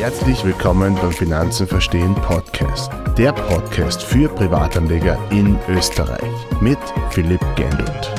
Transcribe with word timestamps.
Herzlich 0.00 0.42
willkommen 0.46 0.94
beim 0.94 1.12
Finanzen 1.12 1.66
verstehen 1.66 2.14
Podcast. 2.14 2.90
Der 3.18 3.34
Podcast 3.34 4.02
für 4.02 4.30
Privatanleger 4.30 5.30
in 5.30 5.58
Österreich 5.68 6.32
mit 6.62 6.78
Philipp 7.10 7.42
Gendelt. 7.54 8.10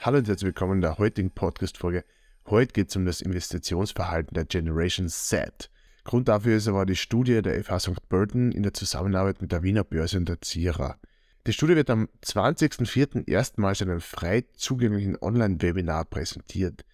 Hallo 0.00 0.16
und 0.16 0.28
herzlich 0.28 0.46
willkommen 0.46 0.76
in 0.76 0.80
der 0.80 0.96
heutigen 0.96 1.30
Podcast-Folge. 1.30 2.04
Heute 2.46 2.72
geht 2.72 2.88
es 2.88 2.96
um 2.96 3.04
das 3.04 3.20
Investitionsverhalten 3.20 4.32
der 4.32 4.46
Generation 4.46 5.10
Z. 5.10 5.68
Grund 6.04 6.28
dafür 6.28 6.56
ist 6.56 6.66
aber 6.66 6.86
die 6.86 6.96
Studie 6.96 7.42
der 7.42 7.62
FH 7.62 7.80
St. 7.80 8.08
Burton 8.08 8.50
in 8.50 8.62
der 8.62 8.72
Zusammenarbeit 8.72 9.42
mit 9.42 9.52
der 9.52 9.62
Wiener 9.62 9.84
Börse 9.84 10.16
und 10.16 10.26
der 10.26 10.40
Zierer. 10.40 10.96
Die 11.46 11.52
Studie 11.52 11.76
wird 11.76 11.90
am 11.90 12.08
20.04. 12.24 13.28
erstmals 13.28 13.82
in 13.82 13.90
einem 13.90 14.00
frei 14.00 14.46
zugänglichen 14.56 15.18
Online-Webinar 15.20 16.06
präsentiert. 16.06 16.86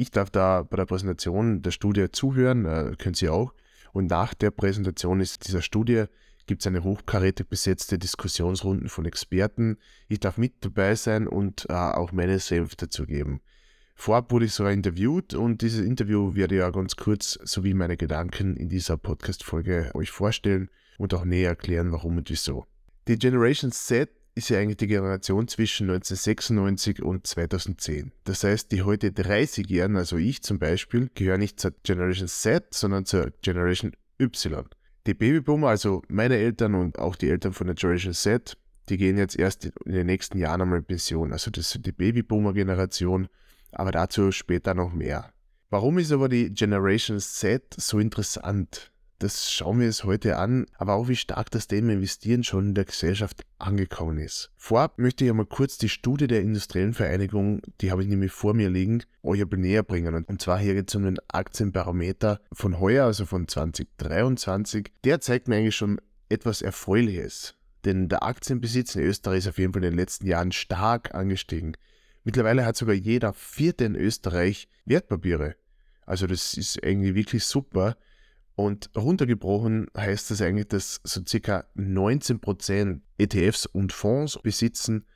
Ich 0.00 0.10
darf 0.10 0.30
da 0.30 0.62
bei 0.62 0.78
der 0.78 0.86
Präsentation 0.86 1.60
der 1.60 1.72
Studie 1.72 2.10
zuhören, 2.10 2.64
äh, 2.64 2.96
können 2.96 3.14
Sie 3.14 3.28
auch. 3.28 3.52
Und 3.92 4.08
nach 4.08 4.32
der 4.32 4.50
Präsentation 4.50 5.20
ist 5.20 5.46
dieser 5.46 5.60
Studie 5.60 6.04
gibt 6.46 6.62
es 6.62 6.66
eine 6.66 6.82
hochkarätig 6.84 7.48
besetzte 7.48 7.98
Diskussionsrunden 7.98 8.88
von 8.88 9.04
Experten. 9.04 9.76
Ich 10.08 10.18
darf 10.18 10.38
mit 10.38 10.54
dabei 10.64 10.94
sein 10.94 11.28
und 11.28 11.66
äh, 11.68 11.74
auch 11.74 12.12
meine 12.12 12.38
Senf 12.38 12.76
dazu 12.76 13.04
geben. 13.04 13.42
Vorab 13.94 14.32
wurde 14.32 14.46
ich 14.46 14.54
sogar 14.54 14.72
interviewt 14.72 15.34
und 15.34 15.60
dieses 15.60 15.84
Interview 15.84 16.34
werde 16.34 16.54
ich 16.54 16.60
ja 16.60 16.70
ganz 16.70 16.96
kurz 16.96 17.38
sowie 17.42 17.74
meine 17.74 17.98
Gedanken 17.98 18.56
in 18.56 18.70
dieser 18.70 18.96
Podcast-Folge 18.96 19.90
euch 19.92 20.10
vorstellen 20.10 20.70
und 20.96 21.12
auch 21.12 21.26
näher 21.26 21.50
erklären, 21.50 21.92
warum 21.92 22.16
und 22.16 22.30
wieso. 22.30 22.64
Die 23.06 23.18
Generation 23.18 23.70
Z 23.70 24.08
ist 24.40 24.48
ja 24.48 24.58
eigentlich 24.58 24.78
die 24.78 24.86
Generation 24.86 25.48
zwischen 25.48 25.90
1996 25.90 27.02
und 27.02 27.26
2010. 27.26 28.10
Das 28.24 28.42
heißt, 28.42 28.72
die 28.72 28.82
heute 28.82 29.08
30-Jährigen, 29.08 29.96
also 29.96 30.16
ich 30.16 30.42
zum 30.42 30.58
Beispiel, 30.58 31.10
gehören 31.14 31.40
nicht 31.40 31.60
zur 31.60 31.72
Generation 31.82 32.26
Z, 32.26 32.72
sondern 32.72 33.04
zur 33.04 33.32
Generation 33.42 33.92
Y. 34.18 34.66
Die 35.06 35.12
Babyboomer, 35.12 35.68
also 35.68 36.02
meine 36.08 36.36
Eltern 36.36 36.74
und 36.74 36.98
auch 36.98 37.16
die 37.16 37.28
Eltern 37.28 37.52
von 37.52 37.66
der 37.66 37.76
Generation 37.76 38.14
Z, 38.14 38.56
die 38.88 38.96
gehen 38.96 39.18
jetzt 39.18 39.38
erst 39.38 39.66
in 39.84 39.92
den 39.92 40.06
nächsten 40.06 40.38
Jahren 40.38 40.62
einmal 40.62 40.78
in 40.78 40.84
Pension. 40.84 41.32
Also 41.32 41.50
das 41.50 41.74
ist 41.74 41.84
die 41.84 41.92
Babyboomer-Generation, 41.92 43.28
aber 43.72 43.92
dazu 43.92 44.32
später 44.32 44.72
noch 44.72 44.92
mehr. 44.92 45.32
Warum 45.68 45.98
ist 45.98 46.12
aber 46.12 46.30
die 46.30 46.52
Generation 46.52 47.20
Z 47.20 47.74
so 47.76 47.98
interessant? 47.98 48.90
Das 49.20 49.52
schauen 49.52 49.80
wir 49.80 49.86
uns 49.86 50.04
heute 50.04 50.38
an, 50.38 50.64
aber 50.78 50.94
auch 50.94 51.08
wie 51.08 51.14
stark 51.14 51.50
das 51.50 51.66
Thema 51.68 51.92
Investieren 51.92 52.42
schon 52.42 52.68
in 52.68 52.74
der 52.74 52.86
Gesellschaft 52.86 53.44
angekommen 53.58 54.16
ist. 54.16 54.50
Vorab 54.56 54.98
möchte 54.98 55.24
ich 55.24 55.30
einmal 55.30 55.44
kurz 55.44 55.76
die 55.76 55.90
Studie 55.90 56.26
der 56.26 56.40
Industriellen 56.40 56.94
Vereinigung, 56.94 57.60
die 57.82 57.90
habe 57.90 58.02
ich 58.02 58.08
nämlich 58.08 58.32
vor 58.32 58.54
mir 58.54 58.70
liegen, 58.70 59.02
euch 59.22 59.42
ein 59.42 59.60
näher 59.60 59.82
bringen. 59.82 60.24
Und 60.24 60.40
zwar 60.40 60.58
hier 60.58 60.72
geht 60.72 60.88
es 60.88 60.94
um 60.94 61.04
den 61.04 61.18
Aktienbarometer 61.28 62.40
von 62.50 62.80
heuer, 62.80 63.04
also 63.04 63.26
von 63.26 63.46
2023. 63.46 64.90
Der 65.04 65.20
zeigt 65.20 65.48
mir 65.48 65.56
eigentlich 65.56 65.76
schon 65.76 66.00
etwas 66.30 66.62
Erfreuliches. 66.62 67.56
Denn 67.84 68.08
der 68.08 68.22
Aktienbesitz 68.22 68.94
in 68.94 69.02
Österreich 69.02 69.40
ist 69.40 69.48
auf 69.48 69.58
jeden 69.58 69.74
Fall 69.74 69.84
in 69.84 69.90
den 69.90 69.98
letzten 69.98 70.28
Jahren 70.28 70.50
stark 70.50 71.14
angestiegen. 71.14 71.76
Mittlerweile 72.24 72.64
hat 72.64 72.76
sogar 72.76 72.94
jeder 72.94 73.34
Vierte 73.34 73.84
in 73.84 73.96
Österreich 73.96 74.66
Wertpapiere. 74.86 75.56
Also 76.06 76.26
das 76.26 76.54
ist 76.54 76.82
irgendwie 76.82 77.14
wirklich 77.14 77.44
super. 77.44 77.98
Und 78.60 78.90
runtergebrochen 78.94 79.86
heißt 79.96 80.30
das 80.30 80.42
eigentlich, 80.42 80.68
dass 80.68 81.00
so 81.02 81.22
circa 81.26 81.64
19% 81.78 83.00
ETFs 83.16 83.64
und 83.64 83.90
Fonds 83.90 84.38
besitzen, 84.42 85.06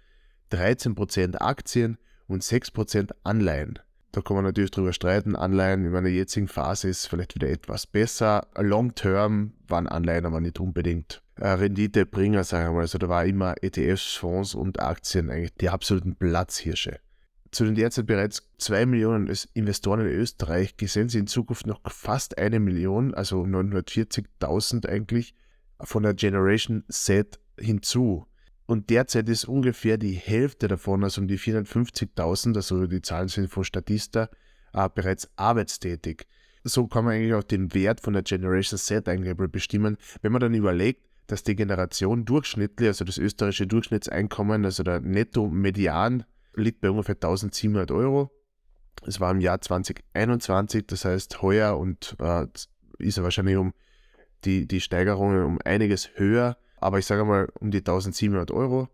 13% 0.51 1.36
Aktien 1.36 1.98
und 2.27 2.42
6% 2.42 3.11
Anleihen. 3.23 3.81
Da 4.12 4.23
kann 4.23 4.36
man 4.36 4.47
natürlich 4.47 4.70
drüber 4.70 4.95
streiten. 4.95 5.36
Anleihen 5.36 5.84
in 5.84 5.92
meiner 5.92 6.09
jetzigen 6.09 6.48
Phase 6.48 6.89
ist 6.89 7.06
vielleicht 7.06 7.34
wieder 7.34 7.51
etwas 7.51 7.86
besser. 7.86 8.47
Long 8.56 8.95
Term 8.95 9.53
waren 9.69 9.89
Anleihen 9.89 10.25
aber 10.25 10.41
nicht 10.41 10.58
unbedingt 10.58 11.20
äh, 11.36 11.48
Renditebringer, 11.48 12.45
sagen 12.45 12.68
wir 12.68 12.73
mal. 12.77 12.80
Also 12.80 12.97
da 12.97 13.11
war 13.11 13.27
immer 13.27 13.57
ETFs, 13.61 14.14
Fonds 14.14 14.55
und 14.55 14.80
Aktien 14.80 15.29
eigentlich 15.29 15.55
die 15.57 15.68
absoluten 15.68 16.17
Platzhirsche 16.17 16.98
zu 17.55 17.65
den 17.65 17.75
derzeit 17.75 18.07
bereits 18.07 18.42
zwei 18.59 18.85
Millionen 18.85 19.33
Investoren 19.55 20.01
in 20.01 20.07
Österreich 20.09 20.77
gesehen 20.77 21.09
sie 21.09 21.19
in 21.19 21.27
Zukunft 21.27 21.67
noch 21.67 21.81
fast 21.91 22.39
eine 22.39 22.61
Million, 22.61 23.15
also 23.15 23.42
940.000 23.42 24.89
eigentlich, 24.89 25.35
von 25.81 26.03
der 26.03 26.15
Generation 26.15 26.85
Z 26.89 27.39
hinzu. 27.59 28.27
Und 28.67 28.91
derzeit 28.91 29.29
ist 29.29 29.45
ungefähr 29.45 29.98
die 29.98 30.15
Hälfte 30.15 30.69
davon, 30.69 31.05
also 31.05 31.20
um 31.20 31.29
die 31.29 31.39
450.000, 31.39 32.57
also 32.57 32.87
die 32.87 33.03
Zahlen 33.03 33.29
sind 33.29 33.48
von 33.48 33.65
Statista, 33.65 34.31
äh, 34.73 34.89
bereits 34.92 35.29
arbeitstätig. 35.36 36.27
So 36.65 36.86
kann 36.86 37.05
man 37.05 37.15
eigentlich 37.15 37.35
auch 37.35 37.42
den 37.42 37.75
Wert 37.75 38.01
von 38.01 38.15
der 38.15 38.23
Generation 38.23 38.79
Z 38.79 39.09
eigentlich 39.09 39.36
bestimmen, 39.51 39.98
wenn 40.23 40.33
man 40.33 40.41
dann 40.41 40.55
überlegt, 40.55 41.03
dass 41.27 41.42
die 41.42 41.57
Generation 41.57 42.25
durchschnittlich, 42.25 42.89
also 42.89 43.05
das 43.05 43.19
österreichische 43.19 43.67
Durchschnittseinkommen, 43.67 44.65
also 44.65 44.83
der 44.83 45.01
Netto-Median 45.01 46.25
liegt 46.57 46.81
bei 46.81 46.91
ungefähr 46.91 47.15
1700 47.15 47.91
Euro. 47.91 48.31
Es 49.07 49.20
war 49.20 49.31
im 49.31 49.41
Jahr 49.41 49.61
2021, 49.61 50.87
das 50.87 51.05
heißt 51.05 51.42
heuer 51.42 51.79
und 51.79 52.17
äh, 52.20 52.47
ist 52.98 53.19
er 53.19 53.25
wahrscheinlich 53.25 53.57
um 53.57 53.75
die, 54.45 54.67
die 54.67 54.81
Steigerungen 54.81 55.45
um 55.45 55.59
einiges 55.65 56.11
höher, 56.15 56.57
aber 56.79 56.98
ich 56.98 57.07
sage 57.07 57.25
mal 57.25 57.48
um 57.61 57.70
die 57.70 57.79
1700 57.79 58.51
Euro. 58.51 58.89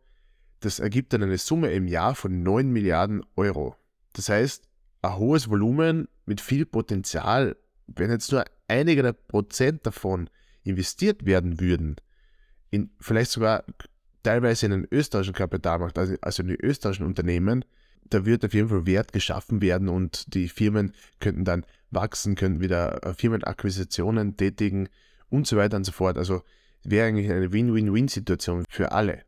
Das 0.61 0.79
ergibt 0.79 1.13
dann 1.13 1.23
eine 1.23 1.39
Summe 1.39 1.71
im 1.73 1.87
Jahr 1.87 2.15
von 2.15 2.43
9 2.43 2.71
Milliarden 2.71 3.25
Euro. 3.37 3.77
Das 4.13 4.29
heißt, 4.29 4.69
ein 5.03 5.17
hohes 5.17 5.49
Volumen 5.49 6.09
mit 6.27 6.41
viel 6.41 6.67
Potenzial, 6.67 7.57
wenn 7.87 8.11
jetzt 8.11 8.31
nur 8.33 8.45
einige 8.69 9.03
der 9.03 9.13
Prozent 9.13 9.87
davon 9.87 10.29
investiert 10.63 11.25
werden 11.25 11.61
würden, 11.61 11.97
in 12.71 12.91
vielleicht 13.01 13.31
sogar 13.31 13.65
teilweise 14.23 14.67
in 14.67 14.73
den 14.73 14.89
österreichischen 14.91 15.35
Kapitalmarkt, 15.35 15.99
also, 15.99 16.15
also 16.21 16.43
in 16.43 16.49
die 16.49 16.61
österreichischen 16.61 17.07
Unternehmen, 17.07 17.65
da 18.05 18.25
wird 18.25 18.45
auf 18.45 18.55
jeden 18.55 18.69
Fall 18.69 18.87
Wert 18.87 19.13
geschaffen 19.13 19.63
werden 19.63 19.89
und 19.89 20.35
die 20.35 20.49
Firmen 20.49 20.93
könnten 21.21 21.45
dann 21.45 21.65
wachsen, 21.91 22.35
könnten 22.35 22.61
wieder 22.61 23.05
äh, 23.05 23.15
Firmenakquisitionen 23.15 24.37
tätigen 24.37 24.89
und 25.29 25.47
so 25.47 25.57
weiter 25.57 25.77
und 25.77 25.85
so 25.85 25.93
fort. 25.93 26.19
Also 26.19 26.43
wäre 26.83 27.07
eigentlich 27.09 27.31
eine 27.31 27.53
Win-Win-Win-Situation 27.53 28.65
für 28.69 28.93
alle. 28.93 29.23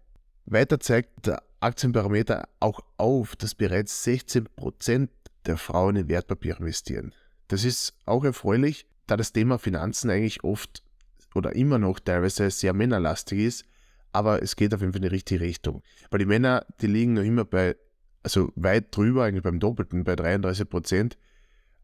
Weiter 0.46 0.80
zeigt 0.80 1.26
der 1.26 1.42
Aktienbarometer 1.60 2.48
auch 2.58 2.80
auf, 2.96 3.36
dass 3.36 3.54
bereits 3.54 4.04
16% 4.04 5.08
der 5.46 5.56
Frauen 5.56 5.96
in 5.96 6.08
Wertpapiere 6.08 6.58
investieren. 6.58 7.14
Das 7.48 7.64
ist 7.64 7.94
auch 8.04 8.24
erfreulich, 8.24 8.86
da 9.06 9.16
das 9.16 9.32
Thema 9.32 9.58
Finanzen 9.58 10.10
eigentlich 10.10 10.42
oft 10.42 10.82
oder 11.34 11.54
immer 11.54 11.78
noch 11.78 12.00
teilweise 12.00 12.50
sehr 12.50 12.72
männerlastig 12.72 13.38
ist 13.38 13.64
aber 14.12 14.42
es 14.42 14.56
geht 14.56 14.74
auf 14.74 14.80
jeden 14.80 14.92
Fall 14.92 15.02
in 15.02 15.08
die 15.08 15.14
richtige 15.14 15.40
Richtung. 15.40 15.82
Weil 16.10 16.18
die 16.18 16.26
Männer, 16.26 16.66
die 16.80 16.86
liegen 16.86 17.14
noch 17.14 17.22
immer 17.22 17.44
bei, 17.44 17.76
also 18.22 18.52
weit 18.54 18.96
drüber, 18.96 19.24
eigentlich 19.24 19.42
beim 19.42 19.60
Doppelten, 19.60 20.04
bei 20.04 20.16
33 20.16 20.68
Prozent. 20.68 21.18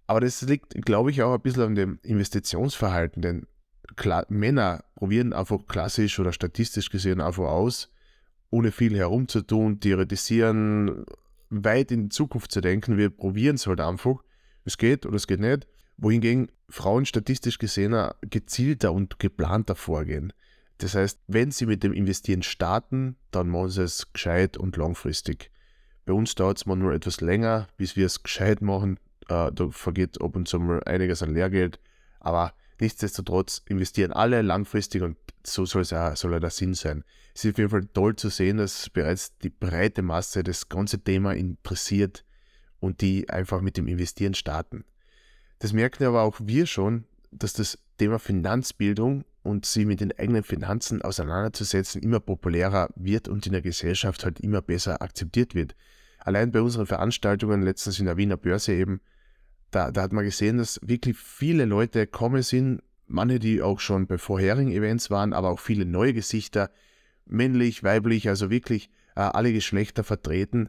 Aber 0.07 0.21
das 0.21 0.43
liegt, 0.43 0.75
glaube 0.85 1.11
ich, 1.11 1.23
auch 1.23 1.35
ein 1.35 1.41
bisschen 1.41 1.63
an 1.63 1.75
dem 1.75 1.99
Investitionsverhalten, 2.03 3.23
denn 3.23 3.47
klar, 3.97 4.25
Männer 4.29 4.85
probieren 4.95 5.33
einfach 5.33 5.67
klassisch 5.67 6.19
oder 6.19 6.33
statistisch 6.33 6.91
gesehen 6.91 7.21
einfach 7.21 7.45
aus, 7.45 7.91
ohne 8.51 8.73
viel 8.73 8.97
herumzutun, 8.97 9.81
theoretisieren, 9.81 11.05
weit 11.51 11.91
in 11.91 12.05
die 12.05 12.09
Zukunft 12.09 12.53
zu 12.53 12.61
denken. 12.61 12.97
Wir 12.97 13.11
probieren 13.11 13.57
es 13.57 13.67
halt 13.67 13.81
einfach. 13.81 14.23
Es 14.65 14.79
geht 14.79 15.07
oder 15.07 15.17
es 15.17 15.27
geht 15.27 15.41
nicht. 15.41 15.67
Wohingegen 15.97 16.51
Frauen 16.69 17.07
statistisch 17.07 17.59
gesehen 17.59 17.95
gezielter 18.23 18.93
und 18.93 19.19
geplanter 19.19 19.75
vorgehen. 19.75 20.33
Das 20.79 20.95
heißt, 20.95 21.21
wenn 21.27 21.51
Sie 21.51 21.67
mit 21.67 21.83
dem 21.83 21.93
Investieren 21.93 22.43
starten, 22.43 23.17
dann 23.31 23.49
machen 23.49 23.71
Sie 23.71 23.83
es 23.83 24.13
gescheit 24.13 24.57
und 24.57 24.77
langfristig. 24.77 25.51
Bei 26.07 26.13
uns 26.13 26.35
dauert 26.35 26.59
es 26.59 26.67
manchmal 26.67 26.95
etwas 26.95 27.21
länger, 27.21 27.69
bis 27.77 27.97
wir 27.97 28.07
es 28.07 28.23
gescheit 28.23 28.63
machen. 28.63 28.99
Äh, 29.29 29.53
da 29.53 29.69
vergeht 29.71 30.21
ab 30.23 30.37
und 30.37 30.49
zu 30.49 30.59
mal 30.59 30.83
einiges 30.85 31.23
an 31.23 31.35
Lehrgeld. 31.35 31.81
Aber 32.21 32.55
nichtsdestotrotz 32.81 33.63
investieren 33.67 34.13
alle 34.13 34.41
langfristig 34.43 35.03
und 35.03 35.17
so 35.45 35.67
soll 35.67 35.83
es 35.83 35.93
auch, 35.93 36.17
soll 36.17 36.39
der 36.41 36.51
Sinn 36.51 36.75
sein. 36.75 37.05
Es 37.35 37.45
ist 37.45 37.53
auf 37.53 37.59
jeden 37.59 37.71
Fall 37.71 37.87
toll 37.93 38.17
zu 38.17 38.31
sehen, 38.31 38.57
dass 38.59 38.89
bereits 38.91 39.37
die 39.39 39.51
breite 39.51 40.03
Masse 40.03 40.43
das 40.43 40.69
ganze 40.69 40.99
Thema 40.99 41.33
interessiert 41.33 42.25
und 42.81 43.01
die 43.01 43.29
einfach 43.29 43.61
mit 43.61 43.77
dem 43.77 43.89
Investieren 43.89 44.35
starten. 44.35 44.85
Das 45.59 45.73
merken 45.73 46.05
aber 46.05 46.23
auch 46.23 46.37
wir 46.41 46.67
schon, 46.67 47.05
dass 47.31 47.53
das 47.53 47.79
Thema 47.99 48.19
Finanzbildung 48.19 49.25
und 49.43 49.67
sie 49.67 49.85
mit 49.85 50.01
den 50.01 50.17
eigenen 50.19 50.43
Finanzen 50.43 51.03
auseinanderzusetzen 51.03 52.03
immer 52.03 52.21
populärer 52.21 52.89
wird 52.97 53.29
und 53.29 53.47
in 53.47 53.53
der 53.53 53.63
Gesellschaft 53.63 54.25
halt 54.25 54.41
immer 54.41 54.63
besser 54.63 55.01
akzeptiert 55.03 55.55
wird. 55.55 55.75
Allein 56.19 56.51
bei 56.51 56.61
unseren 56.61 56.87
Veranstaltungen, 56.87 57.63
letztens 57.63 57.99
in 57.99 58.07
der 58.07 58.17
Wiener 58.17 58.37
Börse 58.37 58.73
eben, 58.73 59.01
da, 59.71 59.91
da 59.91 60.03
hat 60.03 60.13
man 60.13 60.25
gesehen, 60.25 60.59
dass 60.59 60.81
wirklich 60.83 61.17
viele 61.17 61.65
Leute 61.65 62.07
kommen 62.07 62.43
sind, 62.43 62.83
manche, 63.07 63.39
die 63.39 63.63
auch 63.63 63.81
schon 63.81 64.07
bei 64.07 64.19
vorherigen 64.19 64.73
Events 64.73 65.11
waren, 65.11 65.33
aber 65.33 65.51
auch 65.51 65.61
viele 65.61 65.85
neue 65.85 66.15
Gesichter, 66.15 66.71
männlich, 67.27 67.83
weiblich, 67.83 68.29
also 68.29 68.51
wirklich 68.51 68.91
äh, 69.17 69.21
alle 69.21 69.53
Geschlechter 69.53 70.05
vertreten. 70.05 70.69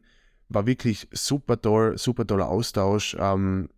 War 0.49 0.65
wirklich 0.65 1.07
super 1.11 1.61
toll, 1.61 1.97
super 1.97 2.25
toller 2.25 2.49
Austausch. 2.49 3.15
Ähm, 3.19 3.69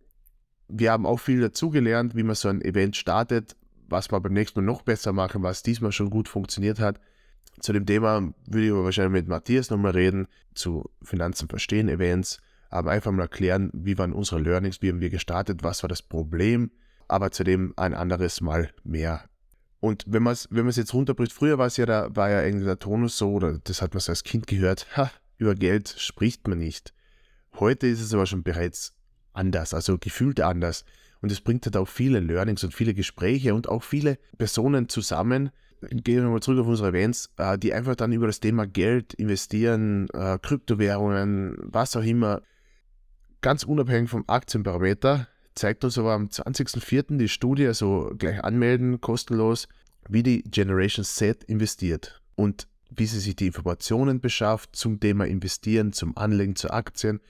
wir 0.68 0.92
haben 0.92 1.06
auch 1.06 1.18
viel 1.20 1.40
dazugelernt, 1.40 2.16
wie 2.16 2.22
man 2.22 2.34
so 2.34 2.48
ein 2.48 2.62
Event 2.62 2.96
startet, 2.96 3.56
was 3.92 4.10
wir 4.10 4.20
beim 4.20 4.32
nächsten 4.32 4.60
Mal 4.60 4.66
noch 4.66 4.82
besser 4.82 5.12
machen, 5.12 5.42
was 5.42 5.62
diesmal 5.62 5.92
schon 5.92 6.10
gut 6.10 6.28
funktioniert 6.28 6.80
hat. 6.80 7.00
Zu 7.60 7.72
dem 7.72 7.86
Thema 7.86 8.32
würde 8.46 8.66
ich 8.66 8.72
aber 8.72 8.84
wahrscheinlich 8.84 9.12
mit 9.12 9.28
Matthias 9.28 9.70
nochmal 9.70 9.92
reden, 9.92 10.26
zu 10.54 10.90
Finanzen 11.02 11.48
verstehen, 11.48 11.88
Events, 11.88 12.40
aber 12.70 12.90
einfach 12.90 13.12
mal 13.12 13.22
erklären, 13.22 13.70
wie 13.74 13.98
waren 13.98 14.12
unsere 14.12 14.40
Learnings, 14.40 14.82
wie 14.82 14.88
haben 14.88 15.00
wir 15.00 15.10
gestartet, 15.10 15.62
was 15.62 15.82
war 15.82 15.88
das 15.88 16.02
Problem, 16.02 16.70
aber 17.06 17.30
zu 17.30 17.44
dem 17.44 17.74
ein 17.76 17.94
anderes 17.94 18.40
Mal 18.40 18.70
mehr. 18.82 19.28
Und 19.80 20.04
wenn 20.06 20.22
man 20.22 20.32
es 20.32 20.48
wenn 20.50 20.68
jetzt 20.68 20.94
runterbricht, 20.94 21.32
früher 21.32 21.58
war 21.58 21.66
es 21.66 21.76
ja, 21.76 21.86
da 21.86 22.14
war 22.14 22.30
ja 22.30 22.42
irgendwie 22.42 22.64
der 22.64 22.78
Tonus 22.78 23.18
so, 23.18 23.32
oder 23.32 23.58
das 23.64 23.82
hat 23.82 23.94
man 23.94 24.00
so 24.00 24.12
als 24.12 24.24
Kind 24.24 24.46
gehört, 24.46 24.86
ha, 24.96 25.10
über 25.36 25.54
Geld 25.54 25.88
spricht 25.98 26.48
man 26.48 26.58
nicht. 26.58 26.94
Heute 27.58 27.86
ist 27.86 28.00
es 28.00 28.14
aber 28.14 28.26
schon 28.26 28.42
bereits 28.42 28.94
anders, 29.32 29.74
also 29.74 29.98
gefühlt 29.98 30.40
anders. 30.40 30.84
Und 31.22 31.30
es 31.32 31.40
bringt 31.40 31.64
halt 31.64 31.76
auch 31.76 31.88
viele 31.88 32.20
Learnings 32.20 32.64
und 32.64 32.74
viele 32.74 32.94
Gespräche 32.94 33.54
und 33.54 33.68
auch 33.68 33.82
viele 33.82 34.18
Personen 34.36 34.88
zusammen. 34.88 35.50
Gehen 35.80 36.22
wir 36.24 36.30
mal 36.30 36.40
zurück 36.40 36.60
auf 36.60 36.66
unsere 36.66 36.88
Events, 36.88 37.30
äh, 37.38 37.56
die 37.58 37.72
einfach 37.72 37.96
dann 37.96 38.12
über 38.12 38.26
das 38.26 38.40
Thema 38.40 38.66
Geld 38.66 39.14
investieren, 39.14 40.08
äh, 40.12 40.38
Kryptowährungen, 40.40 41.56
was 41.58 41.96
auch 41.96 42.02
immer, 42.02 42.42
ganz 43.40 43.64
unabhängig 43.64 44.10
vom 44.10 44.24
Aktienparameter, 44.26 45.28
zeigt 45.54 45.84
uns 45.84 45.98
aber 45.98 46.12
am 46.12 46.28
20.04. 46.28 47.18
die 47.18 47.28
Studie, 47.28 47.66
also 47.66 48.12
gleich 48.16 48.42
anmelden, 48.42 49.00
kostenlos, 49.00 49.68
wie 50.08 50.22
die 50.22 50.42
Generation 50.42 51.04
Z 51.04 51.44
investiert 51.44 52.20
und 52.34 52.68
wie 52.90 53.06
sie 53.06 53.20
sich 53.20 53.36
die 53.36 53.46
Informationen 53.46 54.20
beschafft 54.20 54.76
zum 54.76 55.00
Thema 55.00 55.26
Investieren, 55.26 55.92
zum 55.92 56.16
Anlegen 56.16 56.56
zu 56.56 56.70
Aktien 56.70 57.20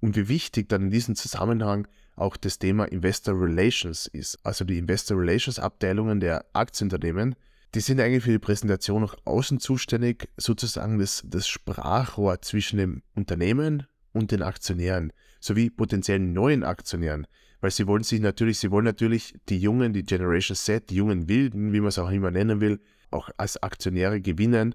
und 0.00 0.16
wie 0.16 0.28
wichtig 0.28 0.68
dann 0.68 0.82
in 0.82 0.90
diesem 0.90 1.14
Zusammenhang 1.16 1.86
auch 2.20 2.36
das 2.36 2.58
Thema 2.58 2.84
Investor 2.84 3.34
Relations 3.40 4.06
ist. 4.06 4.38
Also 4.44 4.64
die 4.64 4.78
Investor 4.78 5.18
Relations 5.18 5.58
Abteilungen 5.58 6.20
der 6.20 6.44
Aktienunternehmen, 6.52 7.34
die 7.74 7.80
sind 7.80 8.00
eigentlich 8.00 8.24
für 8.24 8.32
die 8.32 8.38
Präsentation 8.38 9.02
nach 9.02 9.16
außen 9.24 9.60
zuständig, 9.60 10.28
sozusagen 10.36 10.98
das, 10.98 11.22
das 11.26 11.48
Sprachrohr 11.48 12.42
zwischen 12.42 12.78
dem 12.78 13.02
Unternehmen 13.14 13.86
und 14.12 14.32
den 14.32 14.42
Aktionären, 14.42 15.12
sowie 15.40 15.70
potenziellen 15.70 16.32
neuen 16.32 16.64
Aktionären. 16.64 17.26
Weil 17.60 17.70
sie 17.70 17.86
wollen 17.86 18.02
sich 18.02 18.20
natürlich, 18.20 18.58
sie 18.58 18.70
wollen 18.70 18.84
natürlich 18.86 19.34
die 19.48 19.58
Jungen, 19.58 19.92
die 19.92 20.02
Generation 20.02 20.56
Z, 20.56 20.90
die 20.90 20.96
jungen 20.96 21.28
Wilden, 21.28 21.72
wie 21.72 21.80
man 21.80 21.88
es 21.88 21.98
auch 21.98 22.10
immer 22.10 22.30
nennen 22.30 22.60
will, 22.60 22.80
auch 23.10 23.30
als 23.36 23.62
Aktionäre 23.62 24.20
gewinnen, 24.20 24.74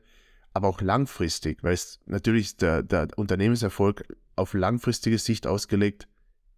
aber 0.54 0.68
auch 0.68 0.82
langfristig, 0.82 1.64
weil 1.64 1.74
es 1.74 2.00
natürlich 2.06 2.58
der, 2.58 2.82
der 2.84 3.08
Unternehmenserfolg 3.18 4.06
auf 4.36 4.54
langfristige 4.54 5.18
Sicht 5.18 5.48
ausgelegt 5.48 6.08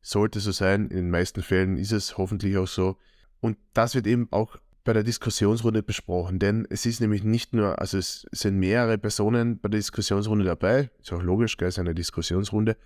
sollte 0.10 0.40
so 0.40 0.52
sein. 0.52 0.90
In 0.90 0.98
den 0.98 1.10
meisten 1.10 1.42
Fällen 1.42 1.78
ist 1.78 1.92
es 1.92 2.18
hoffentlich 2.18 2.58
auch 2.58 2.68
so. 2.68 2.98
Und 3.40 3.58
das 3.74 3.96
wird 3.96 4.08
eben 4.08 4.28
auch 4.32 4.58
bei 4.84 4.94
der 4.94 5.04
Diskussionsrunde 5.04 5.84
besprochen, 5.84 6.40
denn 6.40 6.66
es 6.70 6.86
ist 6.86 7.02
nämlich 7.02 7.22
nicht 7.22 7.54
nur, 7.54 7.78
also 7.80 7.98
es 7.98 8.26
sind 8.32 8.58
mehrere 8.58 8.98
Personen 8.98 9.60
bei 9.60 9.68
der 9.68 9.80
Diskussionsrunde 9.80 10.46
dabei, 10.46 10.90
ist 11.02 11.12
auch 11.12 11.22
logisch, 11.22 11.58
gell, 11.58 11.68
ist 11.68 11.78
eine 11.78 11.94
Diskussionsrunde. 11.94 12.78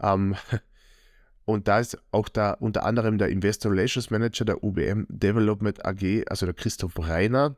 Ähm, 0.00 0.36
und 1.44 1.68
da 1.68 1.80
ist 1.80 1.98
auch 2.12 2.30
da 2.30 2.52
unter 2.52 2.86
anderem 2.86 3.18
der 3.18 3.28
Investor 3.28 3.72
Relations 3.72 4.10
Manager 4.10 4.46
der 4.46 4.64
UBM 4.64 5.06
Development 5.10 5.84
AG, 5.84 6.24
also 6.30 6.46
der 6.46 6.54
Christoph 6.54 6.98
Reiner, 6.98 7.56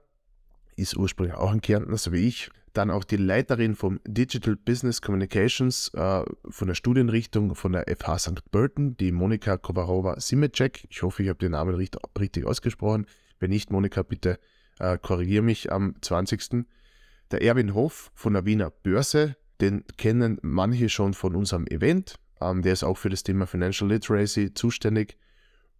ist 0.76 0.96
ursprünglich 0.96 1.36
auch 1.36 1.52
ein 1.52 1.60
Kärntner, 1.60 1.96
so 1.96 2.12
wie 2.12 2.26
ich, 2.26 2.50
dann 2.72 2.90
auch 2.90 3.04
die 3.04 3.16
Leiterin 3.16 3.74
vom 3.74 4.00
Digital 4.06 4.56
Business 4.56 5.02
Communications 5.02 5.92
äh, 5.94 6.24
von 6.48 6.68
der 6.68 6.74
Studienrichtung 6.74 7.54
von 7.54 7.72
der 7.72 7.84
FH 7.86 8.18
St. 8.18 8.50
Pölten, 8.50 8.96
die 8.96 9.12
Monika 9.12 9.56
Kovarova-Simecek. 9.56 10.86
Ich 10.88 11.02
hoffe, 11.02 11.22
ich 11.22 11.28
habe 11.28 11.38
den 11.38 11.52
Namen 11.52 11.74
richtig, 11.74 12.00
richtig 12.18 12.46
ausgesprochen. 12.46 13.06
Wenn 13.38 13.50
nicht, 13.50 13.70
Monika, 13.70 14.02
bitte 14.02 14.38
äh, 14.78 14.96
korrigiere 14.98 15.42
mich 15.42 15.70
am 15.70 15.94
20. 16.00 16.64
Der 17.30 17.42
Erwin 17.42 17.74
Hoff 17.74 18.10
von 18.14 18.32
der 18.32 18.46
Wiener 18.46 18.70
Börse, 18.70 19.36
den 19.60 19.84
kennen 19.96 20.38
manche 20.42 20.88
schon 20.88 21.14
von 21.14 21.34
unserem 21.34 21.66
Event. 21.66 22.16
Ähm, 22.40 22.62
der 22.62 22.72
ist 22.72 22.84
auch 22.84 22.96
für 22.96 23.10
das 23.10 23.22
Thema 23.22 23.46
Financial 23.46 23.90
Literacy 23.90 24.54
zuständig. 24.54 25.18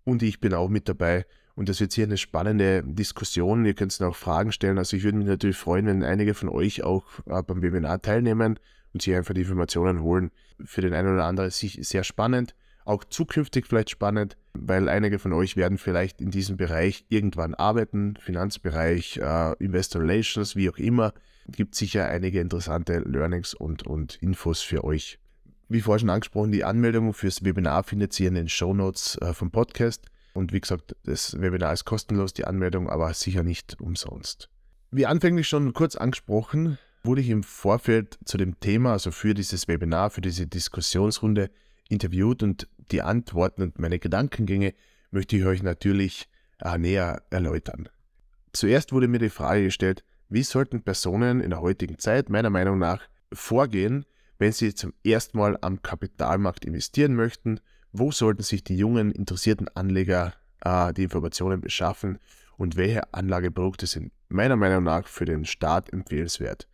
Und 0.05 0.23
ich 0.23 0.41
bin 0.41 0.53
auch 0.55 0.69
mit 0.69 0.89
dabei 0.89 1.27
und 1.55 1.69
das 1.69 1.81
wird 1.81 1.93
hier 1.93 2.05
eine 2.05 2.17
spannende 2.17 2.83
Diskussion. 2.83 3.65
Ihr 3.65 3.75
könnt 3.75 4.01
auch 4.01 4.17
Fragen 4.17 4.53
stellen. 4.53 4.79
Also 4.79 4.97
ich 4.97 5.03
würde 5.03 5.19
mich 5.19 5.27
natürlich 5.27 5.57
freuen, 5.57 5.87
wenn 5.87 6.03
einige 6.03 6.35
von 6.35 6.49
euch 6.49 6.83
auch 6.83 7.05
äh, 7.27 7.43
beim 7.43 7.63
Webinar 7.63 8.01
teilnehmen 8.01 8.59
und 8.93 9.03
sich 9.03 9.15
einfach 9.15 9.35
die 9.35 9.43
Informationen 9.43 10.03
holen. 10.03 10.31
Für 10.65 10.81
den 10.81 10.95
einen 10.95 11.13
oder 11.13 11.25
anderen 11.25 11.49
ist 11.49 11.61
sehr 11.61 12.05
spannend, 12.05 12.55
auch 12.85 13.05
zukünftig 13.05 13.67
vielleicht 13.67 13.91
spannend, 13.91 14.37
weil 14.55 14.89
einige 14.89 15.19
von 15.19 15.33
euch 15.33 15.57
werden 15.57 15.79
vielleicht 15.79 16.21
in 16.21 16.31
diesem 16.31 16.57
Bereich 16.57 17.05
irgendwann 17.09 17.55
arbeiten, 17.55 18.17
Finanzbereich, 18.17 19.19
äh, 19.19 19.53
Investor 19.59 20.03
Relations, 20.03 20.57
wie 20.57 20.71
auch 20.71 20.79
immer. 20.79 21.13
Es 21.49 21.57
gibt 21.57 21.75
sicher 21.75 22.07
einige 22.09 22.41
interessante 22.41 23.01
Learnings 23.01 23.55
und, 23.55 23.87
und 23.87 24.17
Infos 24.23 24.63
für 24.63 24.85
euch. 24.85 25.19
Wie 25.69 25.81
vorher 25.81 26.01
schon 26.01 26.11
angesprochen, 26.11 26.53
die 26.53 26.65
Anmeldung 26.65 27.13
fürs 27.15 27.45
Webinar 27.45 27.83
findet 27.85 28.19
ihr 28.21 28.29
in 28.29 28.35
den 28.35 28.49
Show 28.49 28.75
Notes 28.75 29.17
äh, 29.21 29.33
vom 29.33 29.51
Podcast. 29.51 30.12
Und 30.33 30.53
wie 30.53 30.61
gesagt, 30.61 30.97
das 31.05 31.41
Webinar 31.41 31.73
ist 31.73 31.85
kostenlos, 31.85 32.33
die 32.33 32.45
Anmeldung, 32.45 32.89
aber 32.89 33.13
sicher 33.15 33.43
nicht 33.43 33.81
umsonst. 33.81 34.49
Wie 34.91 35.07
anfänglich 35.07 35.49
schon 35.49 35.73
kurz 35.73 35.97
angesprochen, 35.97 36.79
wurde 37.05 37.21
ich 37.21 37.31
im 37.31 37.43
Vorfeld 37.43 38.19
zu 38.25 38.37
dem 38.39 38.61
Thema, 38.61 38.93
also 38.93 39.11
für 39.11 39.35
dieses 39.35 39.69
Webinar, 39.69 40.11
für 40.11 40.21
diese 40.21 40.47
Diskussionsrunde 40.47 41.51
interviewt 41.89 42.43
und 42.43 42.69
die 42.91 43.03
Antworten 43.03 43.63
und 43.63 43.79
meine 43.79 43.99
Gedankengänge 43.99 44.75
möchte 45.11 45.37
ich 45.37 45.45
euch 45.45 45.63
natürlich 45.63 46.29
äh, 46.61 46.79
näher 46.79 47.23
erläutern. 47.31 47.89
Zuerst 48.53 48.93
wurde 48.93 49.09
mir 49.09 49.19
die 49.19 49.31
Frage 49.31 49.65
gestellt, 49.65 50.05
wie 50.29 50.43
sollten 50.43 50.83
Personen 50.83 51.41
in 51.41 51.51
der 51.51 51.61
heutigen 51.61 51.99
Zeit 51.99 52.31
meiner 52.31 52.51
Meinung 52.51 52.79
nach 52.79 53.03
vorgehen, 53.33 54.07
wenn 54.39 54.53
sie 54.53 54.75
zum 54.75 54.93
ersten 55.05 55.39
Mal 55.39 55.59
am 55.61 55.83
Kapitalmarkt 55.83 56.65
investieren 56.65 57.15
möchten 57.15 57.61
wo 57.93 58.11
sollten 58.11 58.43
sich 58.43 58.65
die 58.65 58.77
jungen, 58.77 59.13
interessierten 59.13 59.69
Anleger 59.69 60.35
äh, 60.61 60.93
die 60.93 61.05
Informationen 61.05 61.61
beschaffen 61.61 62.19
und 62.57 62.77
welche 62.77 63.13
Anlageprodukte 63.13 63.87
sind 63.87 64.13
meiner 64.29 64.57
Meinung 64.57 64.85
nach 64.85 65.07
für 65.07 65.25
den 65.25 65.45
Start 65.45 65.93
empfehlenswert? 65.93 66.69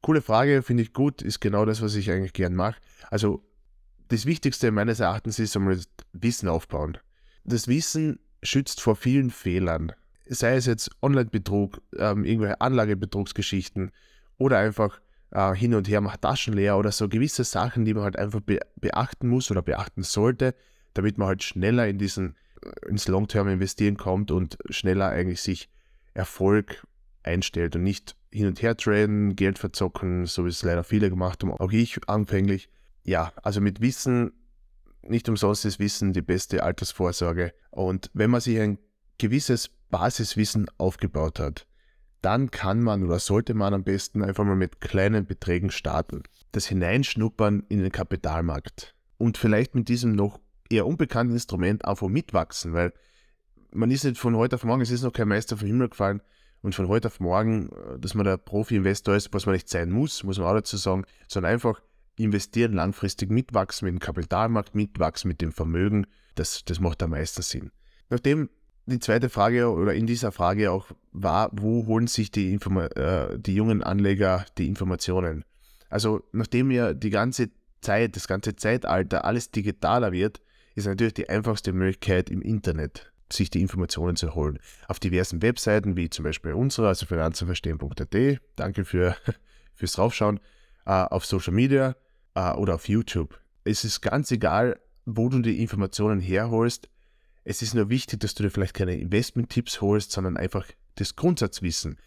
Coole 0.00 0.20
Frage, 0.20 0.62
finde 0.62 0.82
ich 0.82 0.92
gut, 0.92 1.22
ist 1.22 1.40
genau 1.40 1.64
das, 1.64 1.80
was 1.80 1.94
ich 1.94 2.10
eigentlich 2.10 2.32
gern 2.32 2.54
mache. 2.54 2.80
Also 3.10 3.44
das 4.08 4.26
Wichtigste 4.26 4.70
meines 4.70 5.00
Erachtens 5.00 5.38
ist 5.38 5.56
einmal 5.56 5.76
das 5.76 5.88
Wissen 6.12 6.48
aufbauen. 6.48 6.98
Das 7.44 7.68
Wissen 7.68 8.18
schützt 8.42 8.80
vor 8.80 8.96
vielen 8.96 9.30
Fehlern. 9.30 9.92
Sei 10.26 10.56
es 10.56 10.66
jetzt 10.66 10.90
Online-Betrug, 11.02 11.80
ähm, 11.96 12.24
irgendwelche 12.24 12.60
Anlagebetrugsgeschichten 12.60 13.90
oder 14.38 14.58
einfach 14.58 15.00
äh, 15.32 15.54
hin 15.54 15.74
und 15.74 15.88
her 15.88 16.00
macht 16.00 16.22
Taschen 16.22 16.54
leer 16.54 16.78
oder 16.78 16.92
so 16.92 17.08
gewisse 17.08 17.44
Sachen, 17.44 17.84
die 17.84 17.94
man 17.94 18.04
halt 18.04 18.18
einfach 18.18 18.40
be 18.40 18.60
beachten 18.76 19.28
muss 19.28 19.50
oder 19.50 19.62
beachten 19.62 20.02
sollte, 20.02 20.54
damit 20.94 21.18
man 21.18 21.28
halt 21.28 21.42
schneller 21.42 21.88
in 21.88 21.98
diesen, 21.98 22.36
äh, 22.64 22.88
ins 22.88 23.08
Long-Term 23.08 23.48
investieren 23.48 23.96
kommt 23.96 24.30
und 24.30 24.58
schneller 24.70 25.08
eigentlich 25.08 25.40
sich 25.40 25.70
Erfolg 26.14 26.86
einstellt 27.22 27.76
und 27.76 27.82
nicht 27.82 28.16
hin 28.30 28.46
und 28.46 28.62
her 28.62 28.76
traden, 28.76 29.36
Geld 29.36 29.58
verzocken, 29.58 30.26
so 30.26 30.44
wie 30.44 30.48
es 30.48 30.62
leider 30.62 30.84
viele 30.84 31.10
gemacht 31.10 31.42
haben, 31.42 31.52
auch 31.52 31.72
ich 31.72 31.98
anfänglich. 32.08 32.68
Ja, 33.04 33.32
also 33.42 33.60
mit 33.60 33.80
Wissen, 33.80 34.32
nicht 35.02 35.28
umsonst 35.28 35.64
ist 35.64 35.78
Wissen 35.78 36.12
die 36.12 36.22
beste 36.22 36.62
Altersvorsorge. 36.62 37.52
Und 37.70 38.10
wenn 38.14 38.30
man 38.30 38.40
sich 38.40 38.58
ein 38.60 38.78
gewisses 39.18 39.70
Basiswissen 39.90 40.70
aufgebaut 40.78 41.38
hat, 41.38 41.66
dann 42.22 42.50
kann 42.50 42.80
man 42.80 43.04
oder 43.04 43.18
sollte 43.18 43.54
man 43.54 43.74
am 43.74 43.84
besten 43.84 44.22
einfach 44.22 44.44
mal 44.44 44.56
mit 44.56 44.80
kleinen 44.80 45.26
Beträgen 45.26 45.70
starten. 45.70 46.22
Das 46.52 46.66
Hineinschnuppern 46.66 47.64
in 47.68 47.82
den 47.82 47.92
Kapitalmarkt 47.92 48.94
und 49.18 49.38
vielleicht 49.38 49.74
mit 49.74 49.88
diesem 49.88 50.12
noch 50.12 50.40
eher 50.70 50.86
unbekannten 50.86 51.34
Instrument 51.34 51.84
einfach 51.84 52.08
mitwachsen, 52.08 52.72
weil 52.72 52.92
man 53.72 53.90
ist 53.90 54.04
nicht 54.04 54.18
von 54.18 54.36
heute 54.36 54.56
auf 54.56 54.64
morgen, 54.64 54.82
es 54.82 54.90
ist 54.90 55.02
noch 55.02 55.12
kein 55.12 55.28
Meister 55.28 55.56
vom 55.56 55.66
Himmel 55.66 55.88
gefallen 55.88 56.22
und 56.62 56.74
von 56.74 56.88
heute 56.88 57.08
auf 57.08 57.20
morgen, 57.20 57.70
äh, 57.70 57.98
dass 57.98 58.14
man 58.14 58.24
der 58.24 58.36
Profi-Investor 58.36 59.14
ist, 59.14 59.32
was 59.32 59.46
man 59.46 59.54
nicht 59.54 59.68
sein 59.68 59.90
muss, 59.90 60.22
muss 60.22 60.38
man 60.38 60.48
auch 60.48 60.54
dazu 60.54 60.76
sagen, 60.76 61.04
sondern 61.28 61.52
einfach 61.52 61.82
investieren, 62.16 62.74
langfristig 62.74 63.30
mitwachsen 63.30 63.86
mit 63.86 63.94
dem 63.94 64.00
Kapitalmarkt, 64.00 64.74
mitwachsen 64.74 65.28
mit 65.28 65.40
dem 65.40 65.52
Vermögen, 65.52 66.06
das, 66.34 66.64
das 66.64 66.80
macht 66.80 67.02
am 67.02 67.10
meisten 67.10 67.42
Sinn. 67.42 67.70
Nachdem 68.10 68.50
die 68.86 68.98
zweite 68.98 69.28
Frage 69.28 69.70
oder 69.70 69.94
in 69.94 70.06
dieser 70.06 70.32
Frage 70.32 70.70
auch 70.70 70.86
war, 71.12 71.50
wo 71.52 71.86
holen 71.86 72.06
sich 72.06 72.30
die, 72.30 72.52
Informa 72.52 72.86
äh, 72.86 73.38
die 73.38 73.54
jungen 73.54 73.82
Anleger 73.82 74.44
die 74.58 74.66
Informationen? 74.66 75.44
Also 75.88 76.22
nachdem 76.32 76.70
ja 76.70 76.94
die 76.94 77.10
ganze 77.10 77.50
Zeit, 77.80 78.16
das 78.16 78.26
ganze 78.26 78.56
Zeitalter 78.56 79.24
alles 79.24 79.50
digitaler 79.50 80.12
wird, 80.12 80.40
ist 80.74 80.86
natürlich 80.86 81.14
die 81.14 81.28
einfachste 81.28 81.72
Möglichkeit 81.72 82.30
im 82.30 82.40
Internet, 82.40 83.12
sich 83.30 83.50
die 83.50 83.60
Informationen 83.60 84.16
zu 84.16 84.34
holen. 84.34 84.58
Auf 84.88 84.98
diversen 84.98 85.42
Webseiten, 85.42 85.96
wie 85.96 86.08
zum 86.08 86.24
Beispiel 86.24 86.54
unserer, 86.54 86.88
also 86.88 87.06
finanzenverstehen.at, 87.06 88.40
danke 88.56 88.84
für, 88.84 89.16
fürs 89.74 89.92
Draufschauen, 89.92 90.40
äh, 90.86 90.90
auf 90.90 91.24
Social 91.26 91.52
Media 91.52 91.94
äh, 92.34 92.52
oder 92.52 92.74
auf 92.74 92.88
YouTube. 92.88 93.38
Es 93.64 93.84
ist 93.84 94.00
ganz 94.00 94.30
egal, 94.30 94.80
wo 95.04 95.28
du 95.28 95.40
die 95.40 95.60
Informationen 95.60 96.20
herholst, 96.20 96.88
Es 97.44 97.62
ist 97.62 97.74
nur 97.74 97.88
wichtig, 97.88 98.20
dass 98.20 98.34
du 98.34 98.44
dir 98.44 98.50
vielleicht 98.50 98.74
keine 98.74 98.96
Investment-Tipps 98.96 99.80
holst, 99.80 100.12
sondern 100.12 100.36
einfach 100.36 100.66
das 100.94 101.16
Grundsatzwissen. 101.16 101.98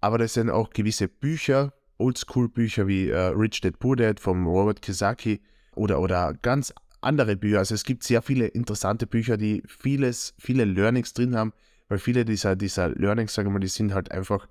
Aber 0.00 0.18
das 0.18 0.34
sind 0.34 0.50
auch 0.50 0.70
gewisse 0.70 1.08
Bücher, 1.08 1.72
Oldschool-Bücher 1.98 2.86
wie 2.86 3.08
äh, 3.08 3.18
Rich 3.28 3.60
Dad 3.60 3.78
Poor 3.78 3.96
Dad 3.96 4.20
von 4.20 4.44
Robert 4.46 4.82
Kiyosaki 4.82 5.40
oder, 5.76 6.00
oder 6.00 6.34
ganz 6.42 6.74
andere 7.00 7.36
Bücher. 7.36 7.58
Also 7.58 7.74
es 7.74 7.84
gibt 7.84 8.02
sehr 8.02 8.22
viele 8.22 8.46
interessante 8.46 9.06
Bücher, 9.06 9.36
die 9.36 9.62
vieles, 9.66 10.34
viele 10.38 10.64
Learnings 10.64 11.14
drin 11.14 11.36
haben, 11.36 11.52
weil 11.88 11.98
viele 11.98 12.24
dieser, 12.24 12.56
dieser 12.56 12.88
Learnings, 12.88 13.34
sagen 13.34 13.48
wir 13.48 13.52
mal, 13.52 13.60
die 13.60 13.68
sind 13.68 13.94
halt 13.94 14.10
einfach, 14.10 14.48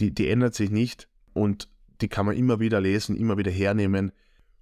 die, 0.00 0.12
die 0.12 0.28
ändert 0.28 0.54
sich 0.54 0.70
nicht 0.70 1.08
und 1.32 1.68
die 2.00 2.08
kann 2.08 2.26
man 2.26 2.36
immer 2.36 2.60
wieder 2.60 2.80
lesen, 2.80 3.16
immer 3.16 3.36
wieder 3.36 3.50
hernehmen. 3.50 4.12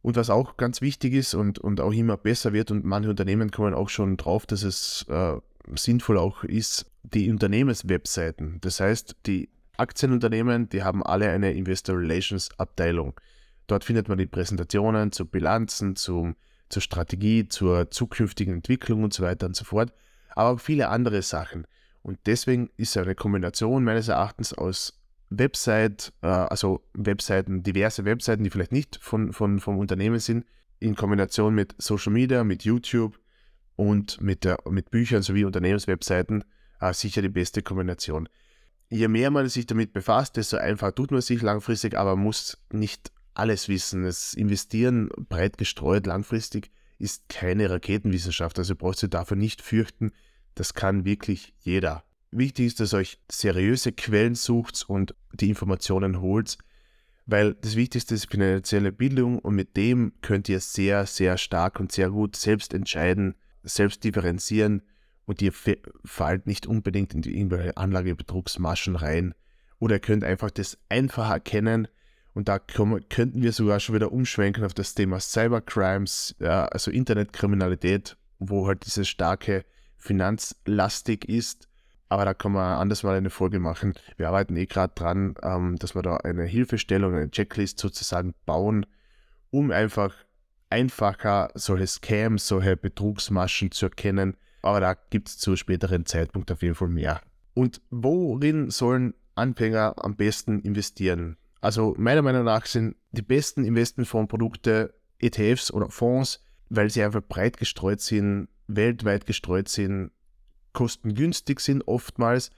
Und 0.02 0.16
was 0.16 0.30
auch 0.30 0.56
ganz 0.56 0.80
wichtig 0.80 1.12
ist 1.14 1.34
und, 1.34 1.58
und 1.58 1.80
auch 1.80 1.92
immer 1.92 2.16
besser 2.16 2.52
wird 2.52 2.70
und 2.70 2.84
manche 2.84 3.10
Unternehmen 3.10 3.50
kommen 3.50 3.74
auch 3.74 3.88
schon 3.88 4.16
drauf, 4.16 4.46
dass 4.46 4.62
es 4.62 5.04
äh, 5.08 5.36
sinnvoll 5.74 6.18
auch 6.18 6.44
ist, 6.44 6.90
die 7.02 7.30
Unternehmenswebseiten. 7.30 8.58
Das 8.60 8.80
heißt, 8.80 9.16
die 9.26 9.48
Aktienunternehmen, 9.76 10.68
die 10.68 10.82
haben 10.82 11.02
alle 11.02 11.30
eine 11.30 11.52
Investor 11.52 11.96
Relations 11.96 12.48
Abteilung. 12.58 13.14
Dort 13.66 13.84
findet 13.84 14.08
man 14.08 14.18
die 14.18 14.26
Präsentationen 14.26 15.12
zu 15.12 15.26
Bilanzen, 15.26 15.94
zum, 15.94 16.36
zur 16.68 16.82
Strategie, 16.82 17.48
zur 17.48 17.90
zukünftigen 17.90 18.54
Entwicklung 18.54 19.04
und 19.04 19.12
so 19.12 19.22
weiter 19.22 19.46
und 19.46 19.56
so 19.56 19.64
fort, 19.64 19.92
aber 20.34 20.50
auch 20.50 20.60
viele 20.60 20.88
andere 20.88 21.22
Sachen. 21.22 21.66
Und 22.02 22.18
deswegen 22.26 22.70
ist 22.76 22.96
eine 22.96 23.14
Kombination 23.14 23.84
meines 23.84 24.08
Erachtens 24.08 24.54
aus 24.54 24.98
Website, 25.30 26.12
äh, 26.23 26.26
also 26.26 26.82
Webseiten, 26.94 27.62
diverse 27.62 28.04
Webseiten, 28.04 28.44
die 28.44 28.50
vielleicht 28.50 28.73
nicht 28.73 28.99
von, 29.00 29.32
von, 29.32 29.61
vom 29.61 29.78
Unternehmen 29.78 30.18
sind, 30.18 30.44
in 30.80 30.94
Kombination 30.94 31.54
mit 31.54 31.75
Social 31.78 32.12
Media, 32.12 32.44
mit 32.44 32.64
YouTube 32.64 33.18
und 33.76 34.20
mit, 34.20 34.44
der, 34.44 34.58
mit 34.70 34.90
Büchern 34.90 35.23
sowie 35.23 35.44
Unternehmenswebseiten 35.44 36.44
äh, 36.80 36.92
sicher 36.92 37.23
die 37.23 37.28
beste 37.28 37.62
Kombination. 37.62 38.28
Je 38.90 39.08
mehr 39.08 39.30
man 39.30 39.49
sich 39.49 39.66
damit 39.66 39.92
befasst, 39.92 40.37
desto 40.37 40.56
einfacher 40.56 40.94
tut 40.94 41.11
man 41.11 41.20
sich 41.20 41.42
langfristig, 41.42 41.97
aber 41.97 42.16
man 42.16 42.25
muss 42.25 42.58
nicht 42.73 43.12
alles 43.35 43.68
wissen. 43.68 44.04
Das 44.04 44.35
Investieren 44.35 45.11
breit 45.28 45.58
gestreut 45.58 46.06
langfristig 46.06 46.70
ist 46.99 47.28
keine 47.28 47.70
Raketenwissenschaft, 47.70 48.58
also 48.58 48.75
braucht 48.75 49.02
ihr 49.02 49.08
dafür 49.08 49.37
nicht 49.37 49.62
fürchten, 49.62 50.12
das 50.54 50.75
kann 50.75 51.04
wirklich 51.04 51.54
jeder. 51.61 52.04
Wichtig 52.30 52.66
ist, 52.66 52.80
dass 52.80 52.92
ihr 52.92 52.99
euch 52.99 53.18
seriöse 53.30 53.92
Quellen 53.92 54.35
sucht 54.35 54.85
und 54.87 55.14
die 55.32 55.49
Informationen 55.49 56.20
holt, 56.20 56.58
weil 57.25 57.54
das 57.54 57.75
Wichtigste 57.75 58.14
ist 58.14 58.30
finanzielle 58.30 58.92
Bildung 58.92 59.38
und 59.38 59.54
mit 59.54 59.76
dem 59.76 60.12
könnt 60.20 60.49
ihr 60.49 60.61
sehr, 60.61 61.06
sehr 61.06 61.38
stark 61.38 61.80
und 61.80 61.90
sehr 61.90 62.11
gut 62.11 62.37
selbst 62.37 62.75
entscheiden, 62.75 63.35
selbst 63.62 64.04
differenzieren 64.04 64.82
und 65.25 65.40
ihr 65.40 65.52
fallt 66.04 66.47
nicht 66.47 66.66
unbedingt 66.66 67.14
in 67.14 67.23
die 67.23 67.73
Anlagebetrugsmaschen 67.76 68.97
rein. 68.97 69.35
Oder 69.78 69.97
ihr 69.97 70.00
könnt 70.00 70.25
einfach 70.25 70.50
das 70.50 70.78
einfach 70.88 71.30
erkennen 71.30 71.88
und 72.35 72.49
da 72.49 72.58
könnten 72.58 73.42
wir 73.42 73.52
sogar 73.52 73.80
schon 73.80 73.94
wieder 73.94 74.12
umschwenken 74.12 74.64
auf 74.64 74.75
das 74.75 74.94
Thema 74.94 75.18
Cybercrimes, 75.18 76.35
also 76.40 76.90
Internetkriminalität, 76.90 78.16
wo 78.38 78.66
halt 78.66 78.85
dieses 78.85 79.08
starke 79.08 79.64
finanzlastig 79.97 81.28
ist 81.28 81.67
aber 82.08 82.24
da 82.24 82.34
kann 82.34 82.52
man 82.52 82.78
anders 82.78 83.02
mal 83.02 83.16
eine 83.16 83.30
Folge 83.30 83.58
machen. 83.58 83.94
Wir 84.16 84.28
arbeiten 84.28 84.56
eh 84.56 84.66
gerade 84.66 84.94
dran, 84.94 85.34
ähm, 85.42 85.76
dass 85.76 85.94
wir 85.94 86.02
da 86.02 86.16
eine 86.18 86.44
Hilfestellung, 86.44 87.14
eine 87.14 87.30
Checklist 87.30 87.78
sozusagen 87.78 88.34
bauen, 88.46 88.86
um 89.50 89.70
einfach 89.70 90.14
einfacher 90.70 91.50
solche 91.54 91.86
Scams, 91.86 92.46
solche 92.46 92.76
Betrugsmaschen 92.76 93.70
zu 93.72 93.86
erkennen. 93.86 94.36
Aber 94.62 94.80
da 94.80 94.94
gibt 94.94 95.28
es 95.28 95.38
zu 95.38 95.56
späteren 95.56 96.06
Zeitpunkt 96.06 96.50
auf 96.50 96.62
jeden 96.62 96.74
Fall 96.74 96.88
mehr. 96.88 97.20
Und 97.54 97.80
worin 97.90 98.70
sollen 98.70 99.14
Anfänger 99.34 99.94
am 99.98 100.16
besten 100.16 100.60
investieren? 100.60 101.36
Also 101.60 101.94
meiner 101.98 102.22
Meinung 102.22 102.44
nach 102.44 102.66
sind 102.66 102.96
die 103.12 103.22
besten 103.22 103.64
Investmentfondsprodukte 103.64 104.94
ETFs 105.18 105.72
oder 105.72 105.90
Fonds, 105.90 106.44
weil 106.68 106.90
sie 106.90 107.02
einfach 107.02 107.22
breit 107.26 107.56
gestreut 107.56 108.00
sind, 108.00 108.48
weltweit 108.66 109.26
gestreut 109.26 109.68
sind, 109.68 110.12
kostengünstig 110.78 111.58
sind 111.58 111.88
oftmals, 111.88 112.52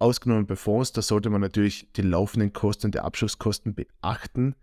ausgenommen 0.00 0.44
bei 0.44 0.56
Fonds, 0.56 0.90
da 0.90 1.02
sollte 1.02 1.30
man 1.30 1.40
natürlich 1.40 1.92
die 1.92 2.02
laufenden 2.02 2.52
Kosten 2.52 2.88
und 2.88 2.96
die 2.96 3.00
Abschlusskosten 3.00 3.76
beachten. 3.76 4.56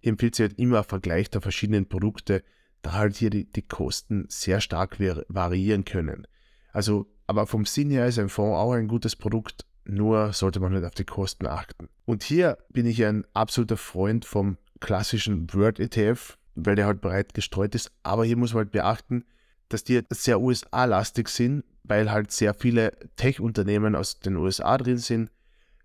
Hier 0.00 0.10
empfiehlt 0.10 0.34
sich 0.34 0.50
halt 0.50 0.58
immer 0.58 0.78
ein 0.78 0.84
Vergleich 0.84 1.30
der 1.30 1.40
verschiedenen 1.40 1.88
Produkte, 1.88 2.44
da 2.82 2.92
halt 2.92 3.16
hier 3.16 3.30
die, 3.30 3.50
die 3.50 3.62
Kosten 3.62 4.26
sehr 4.28 4.60
stark 4.60 4.98
variieren 5.00 5.86
können. 5.86 6.26
Also, 6.70 7.06
aber 7.26 7.46
vom 7.46 7.64
Sinn 7.64 7.90
her 7.90 8.06
ist 8.06 8.18
ein 8.18 8.28
Fonds 8.28 8.58
auch 8.58 8.72
ein 8.72 8.88
gutes 8.88 9.16
Produkt, 9.16 9.64
nur 9.86 10.34
sollte 10.34 10.60
man 10.60 10.74
halt 10.74 10.84
auf 10.84 10.94
die 10.94 11.04
Kosten 11.04 11.46
achten. 11.46 11.88
Und 12.04 12.24
hier 12.24 12.58
bin 12.68 12.84
ich 12.84 13.02
ein 13.06 13.24
absoluter 13.32 13.78
Freund 13.78 14.26
vom 14.26 14.58
klassischen 14.80 15.50
Word 15.54 15.80
ETF, 15.80 16.36
weil 16.56 16.76
der 16.76 16.84
halt 16.84 17.00
breit 17.00 17.32
gestreut 17.32 17.74
ist. 17.74 17.90
Aber 18.02 18.26
hier 18.26 18.36
muss 18.36 18.52
man 18.52 18.64
halt 18.64 18.72
beachten, 18.72 19.24
dass 19.70 19.84
die 19.84 20.02
sehr 20.10 20.40
USA-lastig 20.40 21.28
sind, 21.28 21.64
weil 21.84 22.10
halt 22.10 22.30
sehr 22.30 22.52
viele 22.52 22.92
Tech-Unternehmen 23.16 23.96
aus 23.96 24.20
den 24.20 24.36
USA 24.36 24.76
drin 24.76 24.98
sind, 24.98 25.30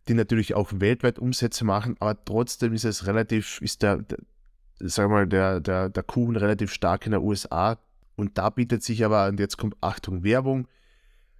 die 0.08 0.14
natürlich 0.14 0.54
auch 0.54 0.72
weltweit 0.76 1.18
Umsätze 1.18 1.64
machen, 1.64 1.96
aber 2.00 2.24
trotzdem 2.26 2.74
ist 2.74 2.84
es 2.84 3.08
relativ, 3.08 3.62
ist 3.62 3.82
der, 3.82 4.00
der 4.00 4.18
wir 4.80 5.08
mal, 5.08 5.28
der, 5.28 5.62
der, 5.62 5.90
der 5.90 6.04
Kuchen 6.04 6.36
relativ 6.36 6.74
stark 6.74 7.06
in 7.06 7.14
den 7.14 7.22
USA 7.22 7.80
und 8.16 8.38
da 8.38 8.50
bietet 8.50 8.84
sich 8.84 9.06
aber, 9.06 9.28
und 9.28 9.40
jetzt 9.40 9.58
kommt 9.58 9.78
Achtung, 9.82 10.24
Werbung, 10.24 10.68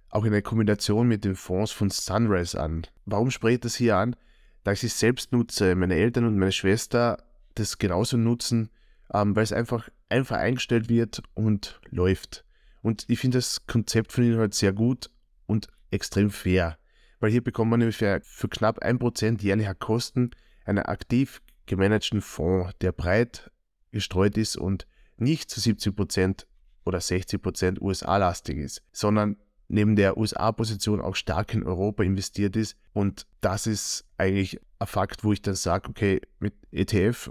auch 0.08 0.24
eine 0.24 0.40
Kombination 0.40 1.08
mit 1.08 1.24
den 1.24 1.34
Fonds 1.34 1.72
von 1.72 1.90
Sunrise 1.90 2.58
an. 2.58 2.86
Warum 3.04 3.30
spreche 3.30 3.54
ich 3.56 3.60
das 3.60 3.74
hier 3.74 3.96
an? 3.96 4.16
Da 4.64 4.72
ich 4.72 4.82
es 4.82 4.98
selbst 4.98 5.32
nutze, 5.32 5.74
meine 5.74 5.94
Eltern 5.94 6.24
und 6.24 6.38
meine 6.38 6.52
Schwester 6.52 7.18
das 7.54 7.78
genauso 7.78 8.16
nutzen, 8.16 8.70
ähm, 9.12 9.34
weil 9.36 9.44
es 9.44 9.52
einfach 9.52 9.88
einfach 10.08 10.36
eingestellt 10.36 10.88
wird 10.88 11.22
und 11.34 11.80
läuft. 11.90 12.44
Und 12.82 13.04
ich 13.08 13.18
finde 13.18 13.38
das 13.38 13.66
Konzept 13.66 14.12
von 14.12 14.24
ihnen 14.24 14.38
halt 14.38 14.54
sehr 14.54 14.72
gut 14.72 15.10
und 15.46 15.68
extrem 15.90 16.30
fair. 16.30 16.78
Weil 17.18 17.30
hier 17.30 17.42
bekommt 17.42 17.70
man 17.70 17.80
nämlich 17.80 17.96
für, 17.96 18.20
für 18.22 18.48
knapp 18.48 18.82
1% 18.82 19.42
jährlicher 19.42 19.74
Kosten 19.74 20.30
einen 20.64 20.84
aktiv 20.84 21.42
gemanagten 21.66 22.20
Fonds, 22.20 22.74
der 22.80 22.92
breit 22.92 23.50
gestreut 23.90 24.36
ist 24.36 24.56
und 24.56 24.86
nicht 25.16 25.50
zu 25.50 25.60
70% 25.60 26.46
oder 26.84 26.98
60% 26.98 27.80
USA-lastig 27.80 28.58
ist, 28.58 28.82
sondern 28.92 29.36
neben 29.68 29.96
der 29.96 30.16
USA-Position 30.16 31.00
auch 31.00 31.16
stark 31.16 31.54
in 31.54 31.64
Europa 31.64 32.02
investiert 32.02 32.56
ist. 32.56 32.76
Und 32.92 33.26
das 33.40 33.66
ist 33.66 34.04
eigentlich 34.16 34.60
ein 34.78 34.86
Fakt, 34.86 35.24
wo 35.24 35.32
ich 35.32 35.42
dann 35.42 35.54
sage, 35.54 35.88
okay, 35.88 36.20
mit 36.38 36.54
ETF, 36.70 37.30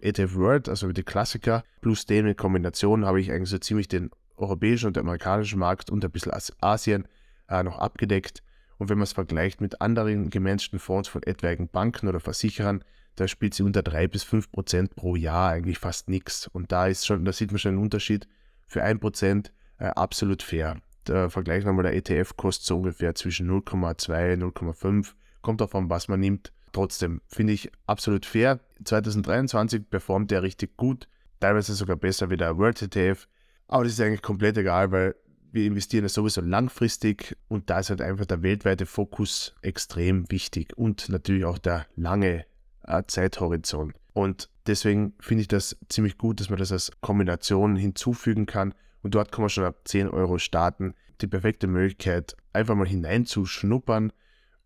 ETF 0.00 0.34
World, 0.34 0.68
also 0.68 0.86
mit 0.86 0.96
den 0.96 1.04
Klassiker, 1.04 1.64
plus 1.80 2.06
den 2.06 2.26
in 2.26 2.36
Kombination 2.36 3.04
habe 3.04 3.20
ich 3.20 3.30
eigentlich 3.30 3.50
so 3.50 3.58
ziemlich 3.58 3.88
den 3.88 4.10
europäischen 4.36 4.86
und 4.86 4.98
amerikanischen 4.98 5.58
Markt 5.58 5.90
und 5.90 6.04
ein 6.04 6.10
bisschen 6.10 6.32
Asien 6.60 7.06
äh, 7.48 7.62
noch 7.62 7.78
abgedeckt. 7.78 8.42
Und 8.78 8.88
wenn 8.88 8.98
man 8.98 9.04
es 9.04 9.12
vergleicht 9.12 9.60
mit 9.60 9.80
anderen 9.80 10.30
gemanagten 10.30 10.78
Fonds 10.78 11.08
von 11.08 11.22
etwaigen 11.24 11.68
Banken 11.68 12.08
oder 12.08 12.20
Versicherern, 12.20 12.84
da 13.16 13.26
spielt 13.26 13.54
sie 13.54 13.64
unter 13.64 13.82
3 13.82 14.06
bis 14.06 14.22
5 14.22 14.52
Prozent 14.52 14.94
pro 14.94 15.16
Jahr 15.16 15.50
eigentlich 15.50 15.80
fast 15.80 16.08
nichts. 16.08 16.46
Und 16.46 16.70
da 16.70 16.86
ist 16.86 17.04
schon, 17.04 17.24
da 17.24 17.32
sieht 17.32 17.50
man 17.50 17.58
schon 17.58 17.72
einen 17.72 17.82
Unterschied. 17.82 18.28
Für 18.68 18.84
1 18.84 19.00
Prozent 19.00 19.52
äh, 19.78 19.86
absolut 19.86 20.42
fair. 20.44 20.76
Der 21.08 21.30
Vergleich 21.30 21.64
nochmal, 21.64 21.84
der 21.84 21.94
ETF 21.94 22.36
kostet 22.36 22.66
so 22.66 22.76
ungefähr 22.76 23.14
zwischen 23.14 23.50
0,2 23.50 24.34
und 24.34 24.56
0,5. 24.56 25.14
Kommt 25.42 25.60
davon, 25.60 25.88
was 25.88 26.08
man 26.08 26.20
nimmt. 26.20 26.52
Trotzdem 26.72 27.22
finde 27.26 27.54
ich 27.54 27.70
absolut 27.86 28.26
fair. 28.26 28.60
2023 28.84 29.88
performt 29.88 30.30
der 30.30 30.42
richtig 30.42 30.76
gut, 30.76 31.08
teilweise 31.40 31.74
sogar 31.74 31.96
besser 31.96 32.30
wie 32.30 32.36
der 32.36 32.58
World 32.58 32.82
ETF. 32.82 33.26
Aber 33.66 33.84
das 33.84 33.94
ist 33.94 34.00
eigentlich 34.00 34.22
komplett 34.22 34.56
egal, 34.58 34.92
weil 34.92 35.14
wir 35.50 35.64
investieren 35.64 36.04
ja 36.04 36.08
sowieso 36.08 36.40
langfristig 36.40 37.36
und 37.48 37.70
da 37.70 37.80
ist 37.80 37.90
halt 37.90 38.02
einfach 38.02 38.26
der 38.26 38.42
weltweite 38.42 38.86
Fokus 38.86 39.54
extrem 39.62 40.30
wichtig 40.30 40.76
und 40.76 41.08
natürlich 41.08 41.44
auch 41.44 41.58
der 41.58 41.86
lange 41.96 42.44
äh, 42.84 43.02
Zeithorizont. 43.06 43.94
Und 44.12 44.50
deswegen 44.66 45.14
finde 45.20 45.42
ich 45.42 45.48
das 45.48 45.76
ziemlich 45.88 46.18
gut, 46.18 46.40
dass 46.40 46.50
man 46.50 46.58
das 46.58 46.72
als 46.72 46.90
Kombination 47.00 47.76
hinzufügen 47.76 48.46
kann. 48.46 48.74
Und 49.02 49.14
dort 49.14 49.32
kann 49.32 49.42
man 49.42 49.50
schon 49.50 49.64
ab 49.64 49.80
10 49.84 50.08
Euro 50.08 50.38
starten. 50.38 50.94
Die 51.20 51.26
perfekte 51.26 51.66
Möglichkeit, 51.66 52.36
einfach 52.52 52.74
mal 52.74 52.86
hineinzuschnuppern. 52.86 54.12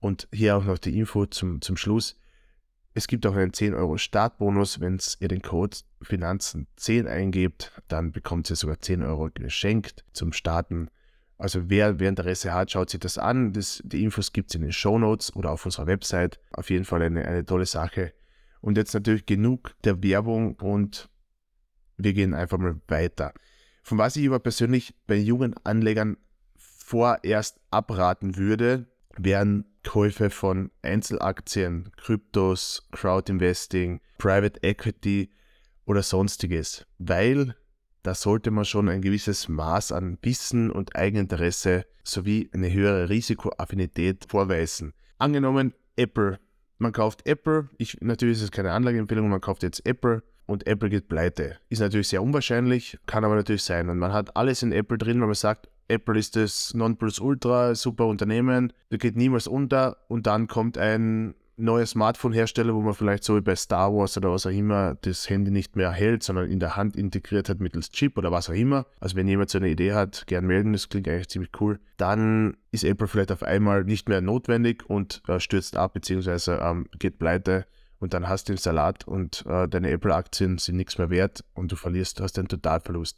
Und 0.01 0.29
hier 0.33 0.57
auch 0.57 0.65
noch 0.65 0.79
die 0.79 0.99
Info 0.99 1.27
zum, 1.27 1.61
zum 1.61 1.77
Schluss. 1.77 2.17
Es 2.95 3.07
gibt 3.07 3.27
auch 3.27 3.37
einen 3.37 3.53
10 3.53 3.75
Euro 3.75 3.97
Startbonus. 3.97 4.81
Wenn 4.81 4.99
ihr 5.21 5.29
den 5.29 5.43
Code 5.43 5.77
Finanzen10 6.03 7.07
eingebt, 7.07 7.73
dann 7.89 8.13
bekommt 8.13 8.51
ihr 8.51 8.57
sogar 8.57 8.81
10 8.81 9.03
Euro 9.03 9.31
geschenkt 9.33 10.05
zum 10.13 10.33
Starten. 10.33 10.91
Also 11.39 11.71
wer, 11.71 11.99
wer 11.99 12.09
Interesse 12.09 12.53
hat, 12.53 12.71
schaut 12.71 12.91
sich 12.91 13.01
das 13.01 13.19
an. 13.19 13.53
Das, 13.53 13.83
die 13.85 14.05
Infos 14.05 14.33
gibt 14.33 14.51
es 14.51 14.55
in 14.55 14.63
den 14.63 14.73
Show 14.73 14.99
Notes 14.99 15.35
oder 15.35 15.51
auf 15.51 15.65
unserer 15.65 15.87
Website. 15.87 16.39
Auf 16.53 16.71
jeden 16.71 16.85
Fall 16.85 17.03
eine, 17.03 17.25
eine 17.25 17.45
tolle 17.45 17.67
Sache. 17.67 18.13
Und 18.61 18.77
jetzt 18.77 18.95
natürlich 18.95 19.27
genug 19.27 19.75
der 19.85 20.03
Werbung 20.03 20.55
und 20.55 21.09
wir 21.97 22.13
gehen 22.13 22.35
einfach 22.35 22.59
mal 22.59 22.81
weiter. 22.87 23.33
Von 23.83 23.99
was 23.99 24.17
ich 24.17 24.27
aber 24.27 24.39
persönlich 24.39 24.95
bei 25.07 25.17
jungen 25.17 25.55
Anlegern 25.65 26.17
vorerst 26.57 27.61
abraten 27.71 28.37
würde, 28.37 28.87
wären 29.17 29.65
Käufe 29.85 30.31
von 30.31 30.71
Einzelaktien, 30.83 31.91
Kryptos, 31.97 32.89
Crowdinvesting, 32.93 34.01
Private 34.19 34.63
Equity 34.63 35.31
oder 35.85 36.03
sonstiges, 36.03 36.87
weil 36.99 37.57
da 38.03 38.15
sollte 38.15 38.51
man 38.51 38.65
schon 38.65 38.89
ein 38.89 39.03
gewisses 39.03 39.49
Maß 39.49 39.93
an 39.93 40.19
Wissen 40.23 40.71
und 40.71 40.97
Eigeninteresse 40.97 41.85
sowie 42.05 42.51
eine 42.53 42.73
höhere 42.73 43.09
Risikoaffinität 43.09 44.27
vorweisen. 44.29 44.93
Angenommen, 45.19 45.75
Apple. 45.97 46.41
Man 46.79 46.93
kauft 46.93 47.27
Apple, 47.27 47.69
ich, 47.79 48.01
natürlich 48.01 48.39
ist 48.39 48.43
es 48.43 48.51
keine 48.51 48.73
Anlageempfehlung, 48.73 49.29
man 49.29 49.41
kauft 49.41 49.63
jetzt 49.63 49.87
Apple 49.87 50.25
und 50.47 50.67
Apple 50.67 50.91
geht 50.91 51.09
pleite. 51.09 51.59
Ist 51.69 51.81
natürlich 51.81 52.09
sehr 52.09 52.23
unwahrscheinlich, 52.23 52.99
kann 53.07 53.25
aber 53.25 53.35
natürlich 53.35 53.65
sein. 53.65 53.89
Und 53.89 53.99
man 53.99 54.13
hat 54.13 54.37
alles 54.37 54.63
in 54.63 54.73
Apple 54.73 54.99
drin, 54.99 55.21
weil 55.21 55.29
man 55.29 55.35
sagt, 55.35 55.69
Apple 55.89 56.19
ist 56.19 56.37
das 56.37 56.75
Nonplusultra, 56.75 57.75
super 57.75 58.07
Unternehmen, 58.07 58.73
der 58.91 58.99
geht 58.99 59.17
niemals 59.17 59.47
unter 59.47 59.99
und 60.09 60.27
dann 60.27 60.47
kommt 60.47 60.79
ein 60.79 61.35
neuer 61.57 61.87
Smartphone-Hersteller, 61.87 62.75
wo 62.75 62.81
man 62.81 62.95
vielleicht 62.95 63.25
so 63.25 63.37
wie 63.37 63.41
bei 63.41 63.55
Star 63.55 63.93
Wars 63.93 64.17
oder 64.17 64.31
was 64.31 64.47
auch 64.47 64.51
immer 64.51 64.97
das 65.03 65.29
Handy 65.29 65.51
nicht 65.51 65.77
mehr 65.77 65.93
hält, 65.93 66.23
sondern 66.23 66.51
in 66.51 66.61
der 66.61 66.77
Hand 66.77 66.97
integriert 66.97 67.49
hat 67.49 67.61
mittels 67.61 67.91
Chip 67.91 68.17
oder 68.17 68.33
was 68.33 68.49
auch 68.49 68.55
immer. 68.55 68.87
Also 69.01 69.17
wenn 69.17 69.29
jemand 69.29 69.51
so 69.51 69.59
eine 69.59 69.69
Idee 69.69 69.93
hat, 69.93 70.27
gern 70.27 70.47
melden, 70.47 70.73
das 70.73 70.89
klingt 70.89 71.09
eigentlich 71.09 71.29
ziemlich 71.29 71.51
cool. 71.61 71.79
Dann 71.97 72.57
ist 72.71 72.85
Apple 72.85 73.07
vielleicht 73.07 73.33
auf 73.33 73.43
einmal 73.43 73.85
nicht 73.85 74.09
mehr 74.09 74.21
notwendig 74.21 74.89
und 74.89 75.23
äh, 75.29 75.41
stürzt 75.41 75.77
ab 75.77 75.93
bzw. 75.95 76.53
Ähm, 76.61 76.87
geht 76.99 77.19
pleite 77.19 77.67
und 78.03 78.15
dann 78.15 78.29
hast 78.29 78.49
du 78.49 78.55
den 78.55 78.59
Salat 78.59 79.07
und 79.07 79.45
äh, 79.47 79.69
deine 79.69 79.91
Apple-Aktien 79.91 80.59
sind 80.59 80.77
nichts 80.77 80.99
mehr 80.99 81.09
wert 81.09 81.45
und 81.55 81.71
du 81.71 81.77
verlierst, 81.77 82.21
hast 82.21 82.37
einen 82.37 82.49
Totalverlust. 82.49 83.17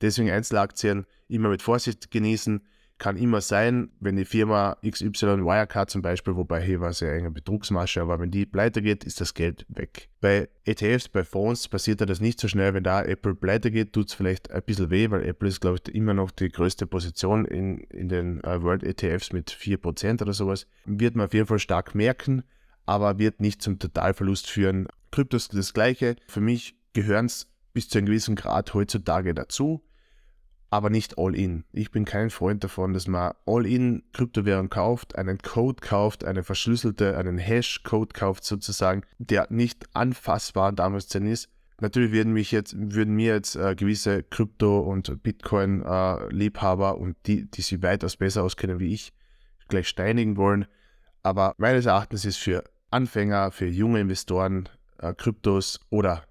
Deswegen 0.00 0.28
Einzelaktien 0.28 1.06
immer 1.28 1.50
mit 1.50 1.62
Vorsicht 1.62 2.10
genießen. 2.10 2.60
Kann 2.98 3.16
immer 3.16 3.40
sein, 3.40 3.90
wenn 4.00 4.16
die 4.16 4.24
Firma 4.24 4.76
XY 4.84 5.44
Wirecard 5.44 5.88
zum 5.88 6.02
Beispiel, 6.02 6.34
wobei 6.34 6.60
hier 6.62 6.80
war 6.80 6.90
es 6.90 6.98
ja 6.98 7.10
eine 7.10 7.30
Betrugsmasche, 7.30 8.02
aber 8.02 8.18
wenn 8.18 8.32
die 8.32 8.44
pleite 8.44 8.82
geht, 8.82 9.04
ist 9.04 9.20
das 9.20 9.34
Geld 9.34 9.66
weg. 9.68 10.08
Bei 10.20 10.48
ETFs, 10.64 11.08
bei 11.08 11.22
Fonds 11.22 11.68
passiert 11.68 12.00
das 12.00 12.20
nicht 12.20 12.40
so 12.40 12.48
schnell. 12.48 12.74
Wenn 12.74 12.82
da 12.82 13.02
Apple 13.02 13.36
pleite 13.36 13.70
geht, 13.70 13.92
tut 13.92 14.08
es 14.08 14.14
vielleicht 14.14 14.50
ein 14.50 14.62
bisschen 14.62 14.90
weh, 14.90 15.10
weil 15.12 15.24
Apple 15.24 15.48
ist, 15.48 15.60
glaube 15.60 15.78
ich, 15.84 15.94
immer 15.94 16.14
noch 16.14 16.32
die 16.32 16.48
größte 16.48 16.88
Position 16.88 17.44
in, 17.44 17.78
in 17.90 18.08
den 18.08 18.38
uh, 18.38 18.62
World 18.62 18.82
ETFs 18.82 19.32
mit 19.32 19.50
4% 19.50 20.22
oder 20.22 20.32
sowas. 20.32 20.66
Wird 20.86 21.14
man 21.14 21.26
auf 21.26 21.34
jeden 21.34 21.46
Fall 21.46 21.60
stark 21.60 21.94
merken, 21.94 22.42
aber 22.86 23.18
wird 23.18 23.40
nicht 23.40 23.62
zum 23.62 23.78
Totalverlust 23.78 24.48
führen. 24.48 24.88
Kryptos 25.10 25.48
das 25.48 25.72
gleiche. 25.72 26.16
Für 26.26 26.40
mich 26.40 26.76
gehören 26.92 27.26
es 27.26 27.46
bis 27.72 27.88
zu 27.88 27.98
einem 27.98 28.06
gewissen 28.06 28.36
Grad 28.36 28.74
heutzutage 28.74 29.34
dazu 29.34 29.82
aber 30.74 30.90
nicht 30.90 31.18
All-In. 31.18 31.62
Ich 31.70 31.92
bin 31.92 32.04
kein 32.04 32.30
Freund 32.30 32.64
davon, 32.64 32.94
dass 32.94 33.06
man 33.06 33.32
All-In 33.46 34.02
Kryptowährung 34.12 34.70
kauft, 34.70 35.14
einen 35.14 35.38
Code 35.38 35.80
kauft, 35.80 36.24
eine 36.24 36.42
verschlüsselte, 36.42 37.16
einen 37.16 37.38
Hash-Code 37.38 38.12
kauft 38.12 38.44
sozusagen, 38.44 39.02
der 39.18 39.46
nicht 39.50 39.86
anfassbar 39.94 40.72
damals 40.72 41.06
denn 41.06 41.26
ist. 41.26 41.48
Natürlich 41.80 42.10
würden, 42.10 42.32
mich 42.32 42.50
jetzt, 42.50 42.74
würden 42.76 43.14
mir 43.14 43.34
jetzt 43.34 43.54
äh, 43.54 43.76
gewisse 43.76 44.24
Krypto- 44.24 44.80
und 44.80 45.22
Bitcoin-Liebhaber 45.22 46.90
äh, 46.90 47.00
und 47.00 47.16
die, 47.26 47.48
die 47.48 47.62
sich 47.62 47.80
weitaus 47.80 48.16
besser 48.16 48.42
auskennen 48.42 48.80
wie 48.80 48.92
ich, 48.92 49.12
gleich 49.68 49.86
steinigen 49.86 50.36
wollen. 50.36 50.66
Aber 51.22 51.54
meines 51.56 51.86
Erachtens 51.86 52.24
ist 52.24 52.38
für 52.38 52.64
Anfänger, 52.94 53.50
für 53.50 53.66
junge 53.66 54.00
Investoren 54.00 54.68
äh, 54.98 55.12
Kryptos 55.14 55.80
oder 55.90 56.22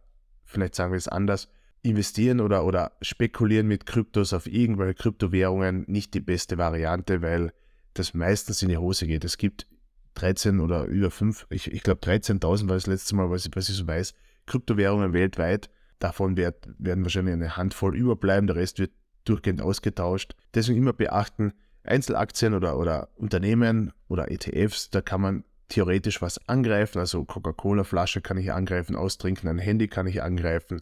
vielleicht 0.45 0.75
sagen 0.75 0.93
wir 0.93 0.97
es 0.97 1.09
anders, 1.09 1.49
investieren 1.81 2.39
oder, 2.39 2.65
oder 2.65 2.93
spekulieren 3.01 3.67
mit 3.67 3.85
Kryptos 3.85 4.31
auf 4.31 4.47
irgendwelche 4.47 4.93
Kryptowährungen 4.93 5.83
nicht 5.87 6.13
die 6.13 6.21
beste 6.21 6.57
Variante, 6.57 7.21
weil 7.21 7.51
das 7.93 8.13
meistens 8.13 8.61
in 8.61 8.69
die 8.69 8.77
Hose 8.77 9.05
geht. 9.05 9.25
Es 9.25 9.37
gibt 9.37 9.67
13 10.15 10.61
oder 10.61 10.85
über 10.85 11.11
5, 11.11 11.47
ich, 11.49 11.71
ich 11.71 11.83
glaube 11.83 11.99
13.000 12.01 12.69
war 12.69 12.75
das 12.75 12.87
letzte 12.87 13.15
Mal, 13.15 13.29
was 13.29 13.45
ich, 13.45 13.55
was 13.55 13.67
ich 13.67 13.75
so 13.75 13.85
weiß, 13.85 14.13
Kryptowährungen 14.45 15.11
weltweit. 15.11 15.69
Davon 15.99 16.37
wird, 16.37 16.67
werden 16.77 17.03
wahrscheinlich 17.03 17.33
eine 17.33 17.57
Handvoll 17.57 17.95
überbleiben, 17.95 18.47
der 18.47 18.55
Rest 18.55 18.79
wird 18.79 18.91
durchgehend 19.25 19.61
ausgetauscht. 19.61 20.35
Deswegen 20.53 20.77
immer 20.77 20.93
beachten, 20.93 21.53
Einzelaktien 21.83 22.53
oder, 22.53 22.77
oder 22.77 23.09
Unternehmen 23.15 23.91
oder 24.07 24.31
ETFs, 24.31 24.89
da 24.89 25.01
kann 25.01 25.21
man 25.21 25.43
theoretisch 25.73 26.21
was 26.21 26.39
angreifen. 26.47 26.99
Also 26.99 27.25
Coca-Cola-Flasche 27.25 28.21
kann 28.21 28.37
ich 28.37 28.51
angreifen, 28.51 28.95
austrinken, 28.95 29.49
ein 29.49 29.57
Handy 29.57 29.87
kann 29.87 30.07
ich 30.07 30.21
angreifen, 30.21 30.81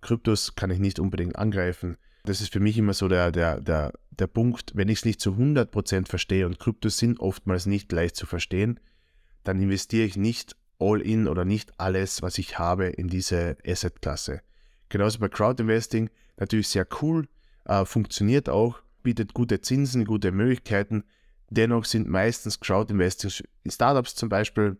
Kryptos 0.00 0.56
kann 0.56 0.70
ich 0.70 0.80
nicht 0.80 0.98
unbedingt 0.98 1.36
angreifen. 1.36 1.96
Das 2.24 2.40
ist 2.40 2.52
für 2.52 2.60
mich 2.60 2.76
immer 2.76 2.92
so 2.92 3.08
der, 3.08 3.30
der, 3.30 3.60
der, 3.60 3.92
der 4.10 4.26
Punkt, 4.26 4.72
wenn 4.74 4.88
ich 4.88 4.98
es 4.98 5.04
nicht 5.04 5.20
zu 5.20 5.32
100% 5.32 6.08
verstehe 6.08 6.46
und 6.46 6.58
Kryptos 6.58 6.98
sind 6.98 7.20
oftmals 7.20 7.66
nicht 7.66 7.90
leicht 7.92 8.16
zu 8.16 8.26
verstehen, 8.26 8.80
dann 9.44 9.60
investiere 9.60 10.04
ich 10.04 10.16
nicht 10.16 10.56
all 10.78 11.00
in 11.00 11.28
oder 11.28 11.44
nicht 11.44 11.78
alles, 11.78 12.22
was 12.22 12.38
ich 12.38 12.58
habe, 12.58 12.86
in 12.86 13.08
diese 13.08 13.56
Asset-Klasse. 13.64 14.40
Genauso 14.88 15.20
bei 15.20 15.28
Crowd-Investing, 15.28 16.10
natürlich 16.36 16.68
sehr 16.68 16.86
cool, 17.00 17.28
äh, 17.64 17.84
funktioniert 17.84 18.48
auch, 18.48 18.80
bietet 19.02 19.34
gute 19.34 19.60
Zinsen, 19.60 20.04
gute 20.04 20.32
Möglichkeiten. 20.32 21.04
Dennoch 21.54 21.84
sind 21.84 22.08
meistens 22.08 22.60
Crowd-Investing 22.60 23.44
in 23.62 23.70
Startups 23.70 24.14
zum 24.14 24.30
Beispiel 24.30 24.78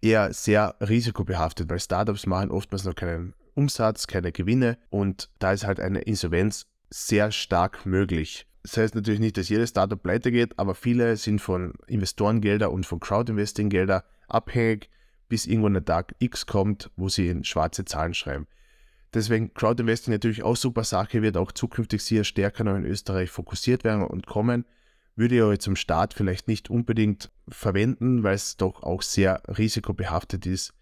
eher 0.00 0.32
sehr 0.32 0.74
risikobehaftet, 0.80 1.68
weil 1.68 1.78
Startups 1.78 2.24
machen 2.24 2.50
oftmals 2.50 2.84
noch 2.84 2.94
keinen 2.94 3.34
Umsatz, 3.54 4.06
keine 4.06 4.32
Gewinne 4.32 4.78
und 4.88 5.28
da 5.40 5.52
ist 5.52 5.66
halt 5.66 5.78
eine 5.78 6.00
Insolvenz 6.00 6.66
sehr 6.88 7.30
stark 7.32 7.84
möglich. 7.84 8.46
Das 8.62 8.78
heißt 8.78 8.94
natürlich 8.94 9.20
nicht, 9.20 9.36
dass 9.36 9.50
jedes 9.50 9.70
Startup 9.70 10.02
pleite 10.02 10.32
geht, 10.32 10.58
aber 10.58 10.74
viele 10.74 11.18
sind 11.18 11.38
von 11.42 11.74
Investorengelder 11.86 12.70
und 12.70 12.86
von 12.86 12.98
Crowdinvesting-Gelder 12.98 14.02
abhängig, 14.26 14.88
bis 15.28 15.44
irgendwann 15.44 15.74
der 15.74 15.84
Tag 15.84 16.14
X 16.18 16.46
kommt, 16.46 16.90
wo 16.96 17.10
sie 17.10 17.28
in 17.28 17.44
schwarze 17.44 17.84
Zahlen 17.84 18.14
schreiben. 18.14 18.46
Deswegen 19.12 19.52
Crowdinvesting 19.52 20.14
natürlich 20.14 20.44
auch 20.44 20.56
super 20.56 20.84
Sache, 20.84 21.20
wird 21.20 21.36
auch 21.36 21.52
zukünftig 21.52 22.02
sehr 22.02 22.24
stärker 22.24 22.64
noch 22.64 22.76
in 22.76 22.86
Österreich 22.86 23.30
fokussiert 23.30 23.84
werden 23.84 24.02
und 24.02 24.26
kommen. 24.26 24.64
Würde 25.20 25.34
ich 25.34 25.42
aber 25.42 25.58
zum 25.58 25.76
Start 25.76 26.14
vielleicht 26.14 26.48
nicht 26.48 26.70
unbedingt 26.70 27.30
verwenden, 27.46 28.22
weil 28.22 28.36
es 28.36 28.56
doch 28.56 28.82
auch 28.82 29.02
sehr 29.02 29.42
risikobehaftet 29.48 30.46
ist. 30.46 30.72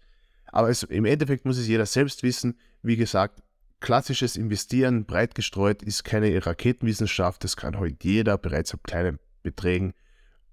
Aber 0.45 0.69
es, 0.69 0.83
im 0.83 1.03
Endeffekt 1.03 1.43
muss 1.43 1.57
es 1.57 1.67
jeder 1.67 1.85
selbst 1.85 2.23
wissen. 2.23 2.57
Wie 2.81 2.95
gesagt, 2.95 3.43
klassisches 3.81 4.37
Investieren 4.37 5.03
breit 5.03 5.35
gestreut 5.35 5.83
ist 5.83 6.05
keine 6.05 6.45
Raketenwissenschaft. 6.45 7.43
Das 7.43 7.57
kann 7.57 7.77
heute 7.77 7.97
jeder 8.01 8.37
bereits 8.37 8.73
ab 8.73 8.79
kleinen 8.83 9.19
Beträgen 9.43 9.93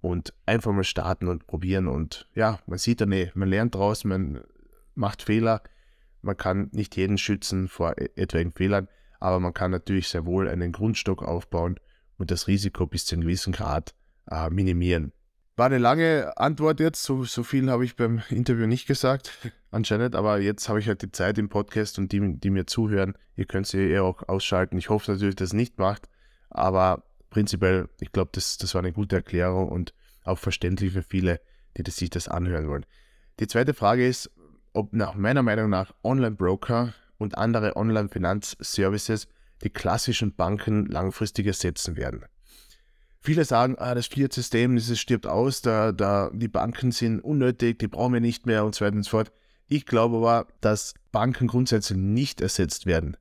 und 0.01 0.35
einfach 0.47 0.73
mal 0.73 0.83
starten 0.83 1.29
und 1.29 1.47
probieren. 1.47 1.87
Und 1.87 2.29
ja, 2.35 2.59
man 2.67 2.79
sieht 2.79 3.01
dann, 3.01 3.13
eh, 3.13 3.31
man 3.35 3.49
lernt 3.49 3.77
daraus, 3.77 4.03
man 4.03 4.43
macht 4.97 5.23
Fehler. 5.23 5.63
Man 6.23 6.37
kann 6.37 6.71
nicht 6.73 6.97
jeden 6.97 7.19
schützen 7.19 7.69
vor 7.69 7.97
e-, 7.97 8.09
etwaigen 8.17 8.51
Fehlern, 8.51 8.89
aber 9.21 9.39
man 9.39 9.55
kann 9.55 9.71
natürlich 9.71 10.09
sehr 10.09 10.27
wohl 10.27 10.49
einen 10.49 10.73
Grundstock 10.73 11.23
aufbauen 11.23 11.79
und 12.19 12.31
das 12.31 12.47
Risiko 12.47 12.87
bis 12.87 13.07
zu 13.07 13.15
einem 13.15 13.23
gewissen 13.23 13.53
Grad 13.53 13.95
äh, 14.31 14.51
minimieren. 14.51 15.13
War 15.57 15.67
eine 15.67 15.79
lange 15.79 16.37
Antwort 16.37 16.81
jetzt, 16.81 17.03
so, 17.03 17.25
so 17.25 17.43
viel 17.43 17.71
habe 17.71 17.85
ich 17.85 17.97
beim 17.97 18.23
Interview 18.31 18.67
nicht 18.67 18.87
gesagt, 18.87 19.33
anscheinend, 19.71 20.15
aber 20.15 20.39
jetzt 20.39 20.69
habe 20.69 20.81
ich 20.81 20.89
halt 20.89 21.03
die 21.03 21.13
Zeit 21.13 21.39
im 21.39 21.49
Podcast 21.49 21.99
und 21.99 22.13
die, 22.13 22.39
die 22.39 22.51
mir 22.51 22.67
zuhören, 22.67 23.15
ihr 23.37 23.47
könnt 23.47 23.67
sie 23.67 23.89
eher 23.89 24.05
auch 24.05 24.29
ausschalten. 24.29 24.77
Ich 24.77 24.91
hoffe 24.91 25.13
natürlich, 25.13 25.37
dass 25.37 25.49
es 25.49 25.55
nicht 25.55 25.79
macht, 25.79 26.09
aber 26.51 27.05
prinzipiell, 27.31 27.89
ich 28.01 28.13
glaube, 28.13 28.31
das, 28.33 28.59
das 28.59 28.75
war 28.75 28.81
eine 28.81 28.93
gute 28.93 29.17
Erklärung 29.17 29.69
und 29.69 29.95
auch 30.25 30.39
verständlich 30.39 30.93
für 30.93 31.03
viele, 31.03 31.41
die 31.77 31.83
das, 31.83 31.97
sich 31.97 32.11
das 32.11 32.29
anhören 32.29 32.69
wollen. 32.69 32.87
Die 33.41 33.47
zweite 33.47 33.75
Frage 33.75 34.07
ist, 34.07 34.31
ob 34.73 34.93
nach 34.93 35.15
meiner 35.15 35.43
Meinung 35.43 35.71
nach 35.71 35.95
Online-Broker 36.05 36.93
und 37.19 37.39
andere 37.39 37.77
Online-Finanzservices 37.77 39.29
die 39.63 39.71
klassischen 39.71 40.35
Banken 40.35 40.87
langfristig 40.87 41.47
ersetzen 41.47 41.97
werden. 41.97 42.25
Viele 43.21 43.45
sagen, 43.45 43.75
ah, 43.79 43.95
das 43.95 44.07
Fiat-System, 44.07 44.77
das 44.77 44.97
stirbt 44.99 45.27
aus, 45.27 45.61
da, 45.61 45.91
da, 45.93 46.31
die 46.33 46.49
Banken 46.49 46.93
sind 46.93 47.21
unnötig, 47.21 47.79
die 47.79 47.89
brauchen 47.89 48.13
wir 48.13 48.21
nicht 48.21 48.47
mehr 48.47 48.65
und 48.65 48.75
so 48.75 48.85
weiter 48.85 48.97
und 48.97 49.03
so 49.03 49.11
fort. 49.11 49.33
Ich 49.67 49.85
glaube 49.85 50.19
aber, 50.19 50.47
dass 50.61 50.95
Banken 51.11 51.49
grundsätzlich 51.49 51.99
nicht 51.99 52.41
ersetzt 52.41 52.87
werden, 52.87 53.17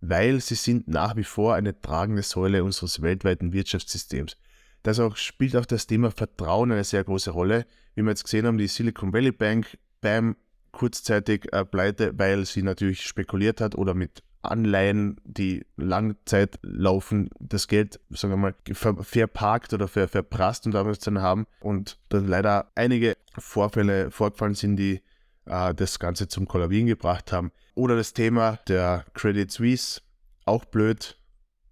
weil 0.00 0.40
sie 0.40 0.54
sind 0.54 0.88
nach 0.88 1.16
wie 1.16 1.24
vor 1.24 1.54
eine 1.54 1.78
tragende 1.78 2.22
Säule 2.22 2.64
unseres 2.64 3.02
weltweiten 3.02 3.52
Wirtschaftssystems. 3.52 4.36
Das 4.82 4.98
auch, 4.98 5.16
spielt 5.16 5.54
auch 5.56 5.66
das 5.66 5.86
Thema 5.86 6.10
Vertrauen 6.10 6.72
eine 6.72 6.84
sehr 6.84 7.04
große 7.04 7.30
Rolle. 7.30 7.66
Wie 7.94 8.02
wir 8.02 8.10
jetzt 8.10 8.24
gesehen 8.24 8.46
haben, 8.46 8.56
die 8.56 8.66
Silicon 8.66 9.12
Valley 9.12 9.32
Bank 9.32 9.76
beim 10.00 10.36
kurzzeitig 10.72 11.52
äh, 11.52 11.64
pleite, 11.64 12.18
weil 12.18 12.46
sie 12.46 12.62
natürlich 12.62 13.02
spekuliert 13.02 13.60
hat 13.60 13.74
oder 13.74 13.92
mit 13.92 14.22
Anleihen, 14.42 15.20
die 15.24 15.66
Langzeit 15.76 16.58
laufen, 16.62 17.30
das 17.38 17.68
Geld, 17.68 18.00
sagen 18.10 18.32
wir 18.32 18.36
mal, 18.38 18.54
ver 18.72 18.96
verparkt 19.02 19.74
oder 19.74 19.88
ver 19.88 20.08
verprasst 20.08 20.66
und 20.66 20.72
damals 20.72 21.00
dann 21.00 21.20
haben 21.20 21.46
und 21.60 21.98
dann 22.08 22.26
leider 22.26 22.70
einige 22.74 23.16
Vorfälle 23.38 24.10
vorgefallen 24.10 24.54
sind, 24.54 24.76
die 24.76 25.02
äh, 25.46 25.74
das 25.74 25.98
Ganze 25.98 26.28
zum 26.28 26.48
Kollabieren 26.48 26.86
gebracht 26.86 27.32
haben. 27.32 27.52
Oder 27.74 27.96
das 27.96 28.12
Thema 28.12 28.58
der 28.68 29.04
Credit 29.14 29.50
Suisse, 29.50 30.00
auch 30.46 30.64
blöd, 30.64 31.18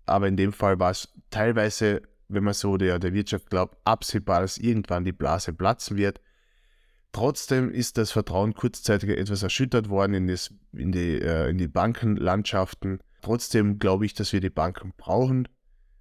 aber 0.06 0.28
in 0.28 0.36
dem 0.36 0.52
Fall 0.52 0.78
war 0.78 0.90
es 0.90 1.08
teilweise 1.30 2.02
wenn 2.28 2.44
man 2.44 2.54
so 2.54 2.76
der, 2.76 2.98
der 2.98 3.14
Wirtschaft 3.14 3.50
glaubt, 3.50 3.76
absehbar, 3.84 4.42
dass 4.42 4.58
irgendwann 4.58 5.04
die 5.04 5.12
Blase 5.12 5.52
platzen 5.52 5.96
wird. 5.96 6.20
Trotzdem 7.12 7.70
ist 7.70 7.98
das 7.98 8.12
Vertrauen 8.12 8.54
kurzzeitig 8.54 9.10
etwas 9.10 9.42
erschüttert 9.42 9.88
worden 9.88 10.14
in, 10.14 10.26
das, 10.28 10.52
in, 10.72 10.92
die, 10.92 11.20
äh, 11.20 11.48
in 11.50 11.58
die 11.58 11.68
Bankenlandschaften. 11.68 13.00
Trotzdem 13.22 13.78
glaube 13.78 14.06
ich, 14.06 14.14
dass 14.14 14.32
wir 14.32 14.40
die 14.40 14.50
Banken 14.50 14.92
brauchen. 14.96 15.48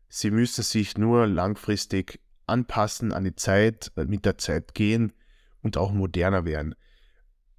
Sie 0.09 0.31
müssen 0.31 0.63
sich 0.63 0.97
nur 0.97 1.27
langfristig 1.27 2.19
anpassen 2.45 3.13
an 3.13 3.23
die 3.23 3.35
Zeit, 3.35 3.91
äh, 3.95 4.05
mit 4.05 4.25
der 4.25 4.37
Zeit 4.37 4.73
gehen 4.73 5.13
und 5.61 5.77
auch 5.77 5.91
moderner 5.91 6.45
werden. 6.45 6.75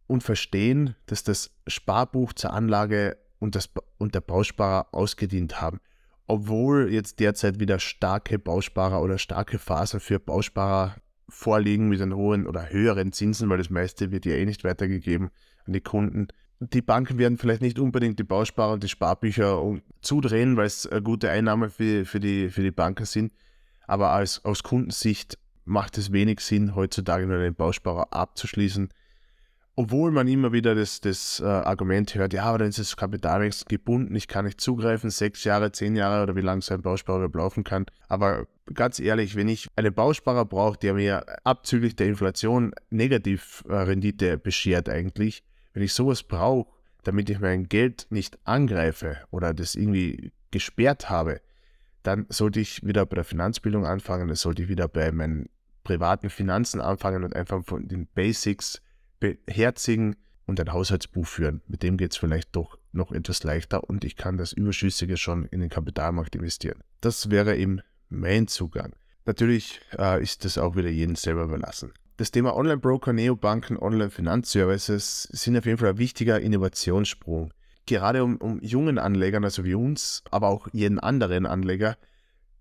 Und 0.06 0.22
verstehen, 0.22 0.94
dass 1.06 1.24
das 1.24 1.50
Sparbuch 1.66 2.32
zur 2.32 2.52
Anlage 2.52 3.18
und, 3.38 3.54
das, 3.54 3.70
und 3.98 4.14
der 4.14 4.20
Bausparer 4.20 4.88
ausgedient 4.92 5.61
haben. 5.61 5.80
Obwohl 6.26 6.92
jetzt 6.92 7.20
derzeit 7.20 7.58
wieder 7.58 7.78
starke 7.78 8.38
Bausparer 8.38 9.00
oder 9.02 9.18
starke 9.18 9.58
Phasen 9.58 10.00
für 10.00 10.18
Bausparer 10.20 10.96
vorliegen 11.28 11.88
mit 11.88 12.00
den 12.00 12.14
hohen 12.14 12.46
oder 12.46 12.70
höheren 12.70 13.12
Zinsen, 13.12 13.48
weil 13.48 13.58
das 13.58 13.70
meiste 13.70 14.10
wird 14.10 14.24
ja 14.24 14.34
eh 14.34 14.44
nicht 14.44 14.64
weitergegeben 14.64 15.30
an 15.66 15.72
die 15.72 15.80
Kunden. 15.80 16.28
Die 16.60 16.82
Banken 16.82 17.18
werden 17.18 17.38
vielleicht 17.38 17.62
nicht 17.62 17.78
unbedingt 17.78 18.18
die 18.18 18.24
Bausparer 18.24 18.72
und 18.72 18.82
die 18.82 18.88
Sparbücher 18.88 19.62
zudrehen, 20.00 20.56
weil 20.56 20.66
es 20.66 20.86
eine 20.86 21.02
gute 21.02 21.30
Einnahme 21.30 21.70
für, 21.70 22.04
für, 22.04 22.18
die, 22.18 22.48
für 22.48 22.62
die 22.62 22.72
Banken 22.72 23.04
sind. 23.04 23.32
Aber 23.86 24.10
als, 24.10 24.44
aus 24.44 24.62
Kundensicht 24.62 25.38
macht 25.64 25.98
es 25.98 26.12
wenig 26.12 26.40
Sinn, 26.40 26.74
heutzutage 26.74 27.26
nur 27.26 27.38
einen 27.38 27.54
Bausparer 27.54 28.12
abzuschließen. 28.12 28.88
Obwohl 29.76 30.10
man 30.10 30.26
immer 30.26 30.52
wieder 30.52 30.74
das, 30.74 31.00
das 31.00 31.38
äh, 31.38 31.44
Argument 31.44 32.12
hört, 32.16 32.32
ja, 32.32 32.42
aber 32.42 32.58
dann 32.58 32.68
ist 32.68 32.80
das 32.80 32.96
Kapitalwechsel 32.96 33.66
gebunden, 33.68 34.16
ich 34.16 34.26
kann 34.26 34.44
nicht 34.44 34.60
zugreifen, 34.60 35.10
sechs 35.10 35.44
Jahre, 35.44 35.70
zehn 35.70 35.94
Jahre 35.94 36.24
oder 36.24 36.34
wie 36.34 36.40
lange 36.40 36.62
so 36.62 36.74
ein 36.74 36.82
Bausparer 36.82 37.30
laufen 37.32 37.62
kann. 37.62 37.86
Aber 38.08 38.48
ganz 38.74 38.98
ehrlich, 39.00 39.37
wenn 39.37 39.48
ich 39.48 39.68
einen 39.76 39.92
Bausparer 39.92 40.44
brauche, 40.44 40.78
der 40.78 40.94
mir 40.94 41.24
abzüglich 41.44 41.96
der 41.96 42.07
Inflation 42.07 42.72
Negativrendite 42.90 44.33
äh, 44.33 44.37
beschert 44.37 44.88
eigentlich, 44.88 45.42
wenn 45.72 45.83
ich 45.83 45.92
sowas 45.92 46.22
brauche, 46.22 46.70
damit 47.04 47.31
ich 47.31 47.40
mein 47.40 47.68
Geld 47.68 48.07
nicht 48.11 48.38
angreife 48.44 49.18
oder 49.31 49.54
das 49.54 49.74
irgendwie 49.74 50.33
gesperrt 50.50 51.11
habe, 51.11 51.40
dann 52.02 52.26
sollte 52.28 52.61
ich 52.61 52.85
wieder 52.85 53.07
bei 53.07 53.16
der 53.16 53.24
Finanzbildung 53.24 53.85
anfangen, 53.85 54.28
dann 54.28 54.37
sollte 54.37 54.62
ich 54.62 54.68
wieder 54.68 54.88
bei 54.88 55.12
meinen 55.12 55.48
privaten 55.85 56.31
Finanzen 56.31 56.81
anfangen 56.81 57.24
und 57.24 57.35
einfach 57.35 57.64
von 57.64 57.88
den 57.88 58.07
Basics 58.07 58.83
beherzigen 59.20 60.16
und 60.46 60.61
ein 60.61 60.72
Haushaltsbuch 60.72 61.26
führen. 61.26 61.62
Mit 61.66 61.83
dem 61.83 61.96
geht 61.96 62.12
es 62.12 62.18
vielleicht 62.18 62.54
doch 62.57 62.78
noch 62.92 63.12
etwas 63.12 63.42
leichter 63.42 63.85
und 63.85 64.04
ich 64.04 64.16
kann 64.16 64.38
das 64.38 64.52
Überschüssige 64.52 65.16
schon 65.16 65.44
in 65.46 65.61
den 65.61 65.68
Kapitalmarkt 65.68 66.35
investieren. 66.35 66.83
Das 67.00 67.31
wäre 67.31 67.57
eben 67.57 67.81
mein 68.08 68.46
Zugang. 68.48 68.92
Natürlich 69.24 69.80
äh, 69.98 70.22
ist 70.22 70.44
das 70.44 70.58
auch 70.58 70.76
wieder 70.76 70.88
jedem 70.88 71.16
selber 71.16 71.44
überlassen. 71.44 71.92
Das 72.16 72.30
Thema 72.30 72.56
Online-Broker, 72.56 73.12
Neobanken, 73.12 73.76
Online-Finanzservices 73.76 75.24
sind 75.24 75.56
auf 75.56 75.66
jeden 75.66 75.78
Fall 75.78 75.90
ein 75.90 75.98
wichtiger 75.98 76.40
Innovationssprung. 76.40 77.52
Gerade 77.86 78.24
um, 78.24 78.36
um 78.38 78.60
jungen 78.60 78.98
Anlegern, 78.98 79.44
also 79.44 79.64
wie 79.64 79.74
uns, 79.74 80.22
aber 80.30 80.48
auch 80.48 80.68
jeden 80.72 80.98
anderen 80.98 81.46
Anleger, 81.46 81.96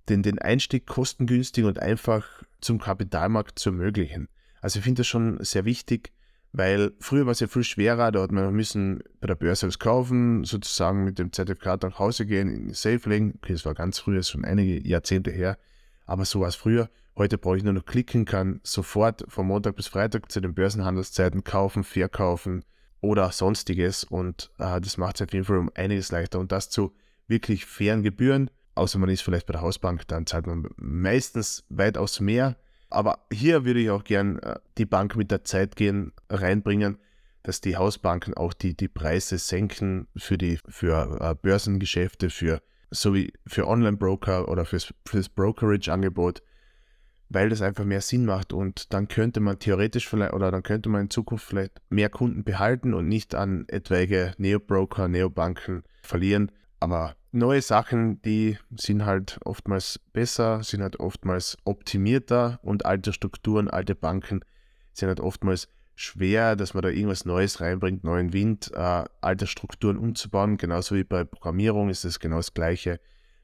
den, 0.10 0.23
den 0.23 0.39
Einstieg 0.39 0.86
kostengünstig 0.86 1.65
und 1.65 1.79
einfach 1.79 2.43
zum 2.62 2.79
Kapitalmarkt 2.79 3.60
zu 3.60 3.69
ermöglichen. 3.69 4.29
Also 4.62 4.79
ich 4.79 4.83
finde 4.83 4.99
das 4.99 5.07
schon 5.07 5.43
sehr 5.43 5.65
wichtig, 5.65 6.12
weil 6.58 6.91
früher 7.00 7.26
war 7.26 7.34
es 7.34 7.39
ja 7.39 7.48
viel 7.48 7.63
schwerer, 7.63 8.12
da 8.12 8.22
hat 8.24 8.32
man 8.32 8.52
müssen 8.52 9.04
bei 9.22 9.28
der 9.28 9.36
Börse 9.36 9.67
was 9.67 9.78
kaufen, 9.78 10.43
sozusagen 10.43 11.04
mit 11.04 11.20
dem 11.20 11.32
Zertifikat 11.32 11.84
nach 11.84 12.00
Hause 12.00 12.26
gehen, 12.26 12.50
in 12.50 12.74
Safe 12.74 13.08
legen. 13.08 13.34
Okay, 13.38 13.54
das 13.54 13.63
war 13.65 13.76
ganz 13.76 14.00
früh, 14.00 14.15
das 14.15 14.26
ist 14.26 14.32
schon 14.32 14.43
einige 14.43 14.86
Jahrzehnte 14.88 15.30
her, 15.30 15.60
aber 16.08 16.26
so 16.26 16.39
war 16.39 16.48
es 16.48 16.56
früher. 16.56 16.89
Heute 17.15 17.38
brauche 17.38 17.58
ich 17.58 17.63
nur 17.63 17.74
noch 17.74 17.86
klicken, 17.86 18.26
kann 18.26 18.60
sofort 18.63 19.24
von 19.28 19.46
Montag 19.46 19.76
bis 19.76 19.88
Freitag 19.88 20.32
zu 20.32 20.39
den 20.41 20.56
Börsenhandelszeiten 20.56 21.43
kaufen, 21.43 21.84
verkaufen 21.84 22.63
oder 23.02 23.32
sonstiges. 23.32 24.04
Und 24.04 24.52
äh, 24.58 24.82
das 24.82 24.98
macht 24.98 25.15
es 25.15 25.28
auf 25.28 25.34
jeden 25.34 25.46
Fall 25.46 25.58
um 25.58 25.72
einiges 25.76 26.12
leichter. 26.12 26.39
Und 26.39 26.52
das 26.52 26.70
zu 26.70 26.93
wirklich 27.28 27.65
fairen 27.65 28.04
Gebühren, 28.04 28.50
außer 28.76 28.98
man 29.00 29.10
ist 29.10 29.22
vielleicht 29.22 29.48
bei 29.48 29.54
der 29.54 29.62
Hausbank, 29.62 30.08
dann 30.08 30.26
zahlt 30.26 30.48
man 30.48 30.67
meistens 30.78 31.65
weitaus 31.70 32.20
mehr 32.20 32.56
aber 32.89 33.26
hier 33.32 33.65
würde 33.65 33.80
ich 33.80 33.89
auch 33.89 34.04
gern 34.04 34.39
äh, 34.39 34.60
die 34.78 34.86
Bank 34.86 35.15
mit 35.15 35.32
der 35.32 35.43
Zeit 35.43 35.76
gehen, 35.76 36.13
reinbringen, 36.30 36.97
dass 37.43 37.62
die 37.62 37.78
Hausbanken 37.78 38.34
auch 38.34 38.54
die, 38.54 38.76
die 38.76 38.88
Preise 38.88 39.38
senken 39.38 40.08
für 40.15 40.38
die 40.38 40.60
für 40.67 41.19
äh, 41.21 41.36
Börsengeschäfte, 41.36 42.30
für 42.30 42.62
sowie 42.91 43.34
für 43.45 43.67
Online-Broker 43.67 44.47
oder 44.47 44.65
fürs, 44.65 44.93
fürs 45.06 45.30
Brokerage-Angebot, 45.30 46.41
weil 47.30 47.50
das 47.50 47.62
einfach 47.62 47.84
mehr 47.84 48.02
Sinn 48.02 48.26
macht 48.26 48.54
und 48.54 48.93
dann 48.93 49.08
könnte 49.08 49.39
man 49.39 49.60
theoretisch 49.60 50.08
vielleicht 50.08 50.34
oder 50.34 50.52
dann 50.52 50.63
könnte 50.63 50.89
man 50.89 51.02
in 51.02 51.10
Zukunft 51.10 51.45
vielleicht 51.45 51.82
mehr 51.89 52.10
Kunden 52.10 52.43
behalten 52.43 52.93
und 52.93 53.08
nicht 53.08 53.36
an 53.36 53.65
etwaige 53.67 54.34
Neo-Broker, 54.38 55.08
Neobanken 55.08 55.84
verlieren. 56.02 56.52
Aber 56.80 57.16
neue 57.32 57.62
Sachen, 57.62 58.22
die 58.22 58.58
sind 58.76 59.06
halt 59.06 59.40
oftmals 59.44 60.00
besser, 60.13 60.63
sind 60.63 60.82
halt 60.82 61.00
oftmals 61.00 61.58
optimierter 61.63 62.60
und 62.62 62.86
alte 62.86 63.13
Strukturen, 63.13 63.70
alte 63.70 63.96
Banken 63.96 64.42
sind 64.94 65.08
halt 65.08 65.20
oftmals 65.20 65.70
schwer, 65.96 66.56
dass 66.56 66.76
man 66.76 66.84
da 66.84 66.90
irgendwas 66.90 67.26
Neues 67.26 67.60
reinbringt, 67.60 68.04
neuen 68.04 68.32
Wind, 68.32 68.72
äh, 68.74 69.04
alte 69.22 69.48
Strukturen 69.48 69.98
umzubauen. 69.98 70.58
Genauso 70.58 70.96
wie 70.96 71.04
bei 71.04 71.24
Programmierung 71.24 71.90
ist 71.90 72.06
es 72.06 72.20
genau 72.20 72.38
das 72.38 72.54
Gleiche. 72.54 73.00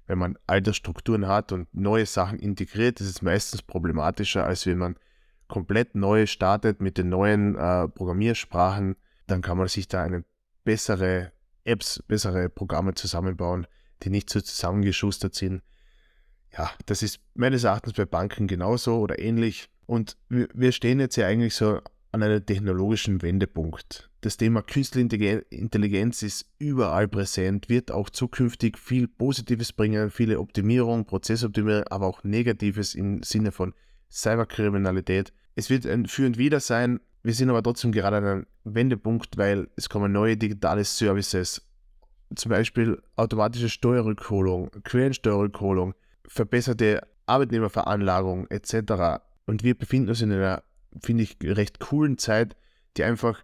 Wenn 0.06 0.20
man 0.20 0.38
alte 0.46 0.74
Strukturen 0.74 1.28
hat 1.28 1.52
und 1.52 1.74
neue 1.74 2.06
Sachen 2.06 2.38
integriert, 2.38 3.02
ist 3.02 3.10
es 3.10 3.22
meistens 3.22 3.64
problematischer, 3.64 4.46
als 4.46 4.68
wenn 4.68 4.78
man 4.78 4.96
komplett 5.48 5.96
neu 5.96 6.28
startet 6.28 6.82
mit 6.82 6.98
den 6.98 7.10
neuen 7.10 7.56
äh, 7.56 7.88
Programmiersprachen. 7.88 8.98
Dann 9.26 9.42
kann 9.42 9.58
man 9.58 9.68
sich 9.68 9.88
da 9.88 10.04
eine 10.04 10.24
bessere 10.64 11.32
Apps, 11.66 12.04
bessere 12.08 12.50
Programme 12.50 12.94
zusammenbauen, 12.94 13.68
die 14.04 14.10
nicht 14.10 14.30
so 14.30 14.42
zusammengeschustert 14.42 15.36
sind. 15.36 15.62
Ja, 16.56 16.72
das 16.86 17.02
ist 17.02 17.20
meines 17.34 17.64
Erachtens 17.64 17.94
bei 17.94 18.06
Banken 18.06 18.48
genauso 18.48 19.00
oder 19.00 19.20
ähnlich. 19.20 19.70
Und 19.86 20.18
wir 20.30 20.72
stehen 20.72 21.00
jetzt 21.00 21.16
ja 21.16 21.28
eigentlich 21.28 21.56
so 21.56 21.82
an 22.12 22.22
einem 22.22 22.46
technologischen 22.46 23.22
Wendepunkt. 23.22 24.10
Das 24.22 24.38
Thema 24.38 24.62
Künstliche 24.62 25.46
Intelligenz 25.50 26.22
ist 26.22 26.46
überall 26.60 27.08
präsent, 27.08 27.70
wird 27.70 27.92
auch 27.92 28.10
zukünftig 28.10 28.78
viel 28.78 29.08
Positives 29.08 29.74
bringen, 29.74 30.12
viele 30.12 30.40
Optimierung, 30.40 31.06
Prozessoptimierung, 31.06 31.88
aber 31.88 32.06
auch 32.06 32.24
Negatives 32.24 32.94
im 32.94 33.24
Sinne 33.24 33.52
von 33.52 33.74
Cyberkriminalität. 34.12 35.34
Es 35.56 35.70
wird 35.72 35.88
ein 35.88 36.06
Für 36.06 36.28
und 36.28 36.38
Wider 36.38 36.60
sein, 36.60 37.00
wir 37.24 37.34
sind 37.34 37.50
aber 37.50 37.64
trotzdem 37.64 37.92
gerade 37.92 38.18
an 38.18 38.26
einem 38.26 38.46
Wendepunkt, 38.66 39.38
weil 39.38 39.70
es 39.78 39.90
kommen 39.90 40.12
neue 40.12 40.38
digitale 40.38 40.84
Services, 40.84 41.66
zum 42.36 42.50
Beispiel 42.50 43.02
automatische 43.16 43.70
Steuerrückholung, 43.70 44.70
Quellensteuerrückholung, 44.84 45.94
verbesserte 46.28 47.02
Arbeitnehmerveranlagung 47.26 48.48
etc. 48.48 49.24
Und 49.46 49.64
wir 49.64 49.78
befinden 49.78 50.10
uns 50.10 50.22
in 50.22 50.32
einer, 50.32 50.64
finde 51.02 51.24
ich, 51.24 51.38
recht 51.42 51.80
coolen 51.80 52.18
Zeit, 52.18 52.56
die 52.98 53.04
einfach 53.04 53.44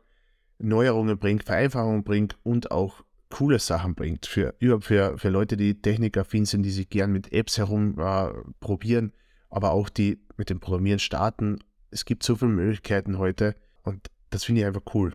Neuerungen 0.57 1.17
bringt, 1.17 1.43
Vereinfachungen 1.43 2.03
bringt 2.03 2.37
und 2.43 2.71
auch 2.71 3.03
coole 3.29 3.59
Sachen 3.59 3.95
bringt. 3.95 4.25
Für, 4.25 4.55
für, 4.81 5.17
für 5.17 5.29
Leute, 5.29 5.55
die 5.55 5.81
technikaffin 5.81 6.45
sind, 6.45 6.63
die 6.63 6.71
sich 6.71 6.89
gern 6.89 7.11
mit 7.11 7.31
Apps 7.31 7.57
herum 7.57 7.97
äh, 7.97 9.09
aber 9.51 9.71
auch 9.71 9.89
die 9.89 10.19
mit 10.37 10.49
dem 10.49 10.59
Programmieren 10.59 10.99
starten. 10.99 11.59
Es 11.91 12.05
gibt 12.05 12.23
so 12.23 12.35
viele 12.35 12.51
Möglichkeiten 12.51 13.17
heute 13.17 13.55
und 13.83 14.07
das 14.29 14.43
finde 14.43 14.61
ich 14.61 14.67
einfach 14.67 14.93
cool. 14.93 15.13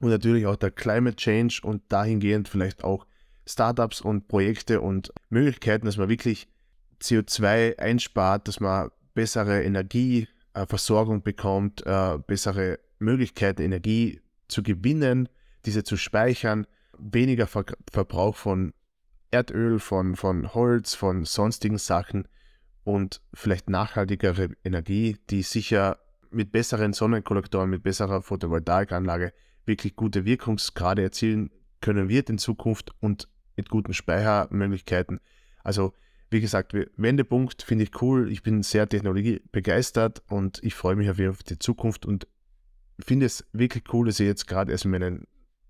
Und 0.00 0.10
natürlich 0.10 0.46
auch 0.46 0.56
der 0.56 0.70
Climate 0.70 1.16
Change 1.16 1.60
und 1.62 1.82
dahingehend 1.88 2.48
vielleicht 2.48 2.84
auch 2.84 3.06
Startups 3.46 4.00
und 4.00 4.28
Projekte 4.28 4.80
und 4.80 5.12
Möglichkeiten, 5.30 5.86
dass 5.86 5.96
man 5.96 6.08
wirklich 6.08 6.48
CO2 7.00 7.78
einspart, 7.78 8.46
dass 8.46 8.60
man 8.60 8.90
bessere 9.14 9.62
Energieversorgung 9.62 11.22
bekommt, 11.22 11.84
äh, 11.86 12.18
bessere 12.26 12.78
Möglichkeiten, 12.98 13.62
Energie 13.62 14.20
zu 14.48 14.62
gewinnen, 14.62 15.28
diese 15.64 15.82
zu 15.82 15.96
speichern, 15.96 16.66
weniger 16.98 17.46
Ver 17.46 17.64
Verbrauch 17.90 18.36
von 18.36 18.72
Erdöl, 19.30 19.78
von, 19.78 20.16
von 20.16 20.54
Holz, 20.54 20.94
von 20.94 21.24
sonstigen 21.24 21.78
Sachen 21.78 22.28
und 22.84 23.20
vielleicht 23.34 23.68
nachhaltigere 23.68 24.50
Energie, 24.64 25.18
die 25.30 25.42
sicher 25.42 25.98
mit 26.30 26.52
besseren 26.52 26.92
Sonnenkollektoren, 26.92 27.70
mit 27.70 27.82
besserer 27.82 28.22
Photovoltaikanlage 28.22 29.32
wirklich 29.64 29.96
gute 29.96 30.24
Wirkungsgrade 30.24 31.02
erzielen 31.02 31.50
können 31.80 32.08
wird 32.08 32.30
in 32.30 32.38
Zukunft 32.38 32.90
und 33.00 33.28
mit 33.56 33.68
guten 33.68 33.94
Speichermöglichkeiten. 33.94 35.20
Also 35.62 35.92
wie 36.30 36.40
gesagt, 36.40 36.74
Wendepunkt 36.96 37.62
finde 37.62 37.84
ich 37.84 38.02
cool. 38.02 38.30
Ich 38.30 38.42
bin 38.42 38.62
sehr 38.62 38.88
technologiebegeistert 38.88 40.22
und 40.28 40.62
ich 40.62 40.74
freue 40.74 40.96
mich 40.96 41.10
auf 41.10 41.42
die 41.42 41.58
Zukunft 41.58 42.04
und 42.04 42.26
finde 43.00 43.26
es 43.26 43.46
wirklich 43.52 43.84
cool, 43.92 44.06
dass 44.06 44.20
ich 44.20 44.26
jetzt 44.26 44.46
gerade 44.46 44.72
erst 44.72 44.84
in 44.84 44.90
meinen 44.90 45.26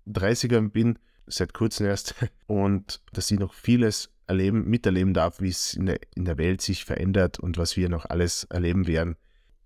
30ern 0.07 0.69
bin, 0.69 0.99
seit 1.27 1.53
kurzem 1.53 1.85
erst, 1.85 2.15
und 2.47 3.01
dass 3.13 3.31
ich 3.31 3.39
noch 3.39 3.53
vieles 3.53 4.11
erleben, 4.27 4.69
miterleben 4.69 5.13
darf, 5.13 5.41
wie 5.41 5.49
es 5.49 5.75
in 5.75 5.85
der, 5.85 5.99
in 6.15 6.25
der 6.25 6.37
Welt 6.37 6.61
sich 6.61 6.85
verändert 6.85 7.39
und 7.39 7.57
was 7.57 7.77
wir 7.77 7.89
noch 7.89 8.05
alles 8.05 8.43
erleben 8.45 8.87
werden. 8.87 9.15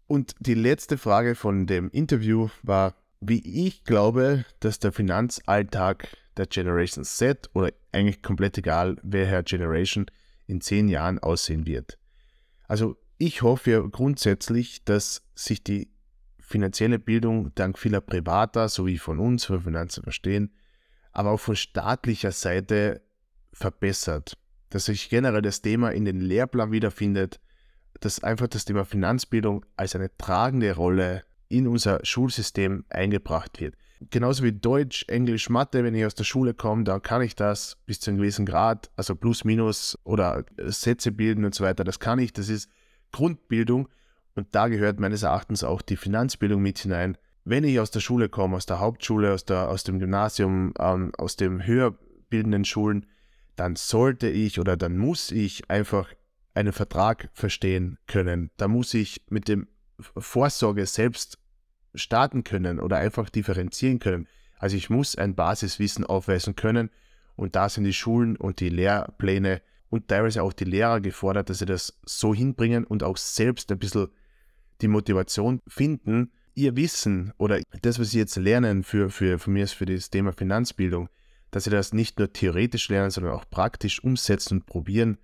Und 0.07 0.35
die 0.39 0.53
letzte 0.53 0.97
Frage 0.97 1.35
von 1.35 1.65
dem 1.65 1.89
Interview 1.89 2.49
war, 2.61 2.95
wie 3.19 3.67
ich 3.67 3.83
glaube, 3.83 4.45
dass 4.59 4.79
der 4.79 4.91
Finanzalltag 4.91 6.07
der 6.37 6.47
Generation 6.47 7.05
Z 7.05 7.49
oder 7.53 7.71
eigentlich 7.91 8.21
komplett 8.21 8.57
egal, 8.57 8.97
welcher 9.03 9.43
Generation 9.43 10.07
in 10.47 10.61
zehn 10.61 10.87
Jahren 10.89 11.19
aussehen 11.19 11.65
wird. 11.65 11.97
Also 12.67 12.97
ich 13.17 13.41
hoffe 13.41 13.87
grundsätzlich, 13.89 14.83
dass 14.83 15.23
sich 15.35 15.63
die 15.63 15.89
finanzielle 16.39 16.99
Bildung 16.99 17.53
dank 17.55 17.79
vieler 17.79 18.01
Privater 18.01 18.67
sowie 18.67 18.97
von 18.97 19.19
uns, 19.19 19.45
von 19.45 19.61
Finanzen 19.61 20.03
verstehen, 20.03 20.53
aber 21.11 21.31
auch 21.31 21.39
von 21.39 21.55
staatlicher 21.55 22.31
Seite 22.31 23.01
verbessert. 23.53 24.37
Dass 24.69 24.85
sich 24.85 25.09
generell 25.09 25.41
das 25.41 25.61
Thema 25.61 25.91
in 25.91 26.05
den 26.05 26.19
Lehrplan 26.19 26.71
wiederfindet, 26.71 27.39
dass 28.03 28.23
einfach 28.23 28.47
das 28.47 28.65
Thema 28.65 28.85
Finanzbildung 28.85 29.65
als 29.77 29.95
eine 29.95 30.15
tragende 30.17 30.75
Rolle 30.75 31.23
in 31.47 31.67
unser 31.67 31.99
Schulsystem 32.03 32.83
eingebracht 32.89 33.61
wird. 33.61 33.75
Genauso 34.09 34.43
wie 34.43 34.51
Deutsch, 34.51 35.05
Englisch, 35.07 35.49
Mathe, 35.49 35.83
wenn 35.83 35.95
ich 35.95 36.05
aus 36.05 36.15
der 36.15 36.25
Schule 36.25 36.53
komme, 36.53 36.83
dann 36.83 37.01
kann 37.01 37.21
ich 37.21 37.35
das 37.35 37.77
bis 37.85 38.01
zu 38.01 38.11
einem 38.11 38.17
gewissen 38.17 38.45
Grad, 38.45 38.91
also 38.97 39.15
plus, 39.15 39.45
minus 39.45 39.97
oder 40.03 40.43
Sätze 40.57 41.13
bilden 41.13 41.45
und 41.45 41.55
so 41.55 41.63
weiter, 41.63 41.85
das 41.85 41.99
kann 41.99 42.19
ich, 42.19 42.33
das 42.33 42.49
ist 42.49 42.69
Grundbildung 43.13 43.87
und 44.35 44.47
da 44.51 44.67
gehört 44.67 44.99
meines 44.99 45.23
Erachtens 45.23 45.63
auch 45.63 45.81
die 45.81 45.95
Finanzbildung 45.95 46.61
mit 46.61 46.79
hinein. 46.79 47.17
Wenn 47.45 47.63
ich 47.63 47.79
aus 47.79 47.91
der 47.91 48.01
Schule 48.01 48.27
komme, 48.27 48.57
aus 48.57 48.65
der 48.65 48.79
Hauptschule, 48.79 49.33
aus, 49.33 49.45
der, 49.45 49.69
aus 49.69 49.83
dem 49.83 49.99
Gymnasium, 49.99 50.73
ähm, 50.79 51.11
aus 51.17 51.37
den 51.37 51.65
höher 51.65 51.97
bildenden 52.29 52.65
Schulen, 52.65 53.05
dann 53.55 53.75
sollte 53.75 54.27
ich 54.27 54.59
oder 54.59 54.75
dann 54.75 54.97
muss 54.97 55.31
ich 55.31 55.69
einfach 55.69 56.09
einen 56.53 56.73
Vertrag 56.73 57.29
verstehen 57.33 57.97
können. 58.07 58.51
Da 58.57 58.67
muss 58.67 58.93
ich 58.93 59.21
mit 59.29 59.47
dem 59.47 59.67
Vorsorge 59.99 60.85
selbst 60.85 61.37
starten 61.95 62.43
können 62.43 62.79
oder 62.79 62.97
einfach 62.97 63.29
differenzieren 63.29 63.99
können. 63.99 64.27
Also 64.57 64.77
ich 64.77 64.89
muss 64.89 65.15
ein 65.15 65.35
Basiswissen 65.35 66.05
aufweisen 66.05 66.55
können 66.55 66.89
und 67.35 67.55
da 67.55 67.69
sind 67.69 67.83
die 67.83 67.93
Schulen 67.93 68.35
und 68.35 68.59
die 68.59 68.69
Lehrpläne 68.69 69.61
und 69.89 70.07
teilweise 70.07 70.41
auch 70.41 70.53
die 70.53 70.63
Lehrer 70.63 71.01
gefordert, 71.01 71.49
dass 71.49 71.59
sie 71.59 71.65
das 71.65 71.99
so 72.05 72.33
hinbringen 72.33 72.83
und 72.83 73.03
auch 73.03 73.17
selbst 73.17 73.71
ein 73.71 73.79
bisschen 73.79 74.07
die 74.81 74.87
Motivation 74.87 75.59
finden, 75.67 76.31
ihr 76.55 76.75
Wissen 76.75 77.33
oder 77.37 77.59
das, 77.81 77.99
was 77.99 78.11
sie 78.11 78.19
jetzt 78.19 78.35
lernen 78.35 78.83
für, 78.83 79.09
für, 79.09 79.39
von 79.39 79.53
mir 79.53 79.63
ist 79.63 79.73
für 79.73 79.85
das 79.85 80.09
Thema 80.09 80.33
Finanzbildung, 80.33 81.09
dass 81.51 81.65
sie 81.65 81.69
das 81.69 81.93
nicht 81.93 82.19
nur 82.19 82.31
theoretisch 82.31 82.89
lernen, 82.89 83.11
sondern 83.11 83.33
auch 83.33 83.49
praktisch 83.49 84.03
umsetzen 84.03 84.59
und 84.59 84.65
probieren 84.65 85.17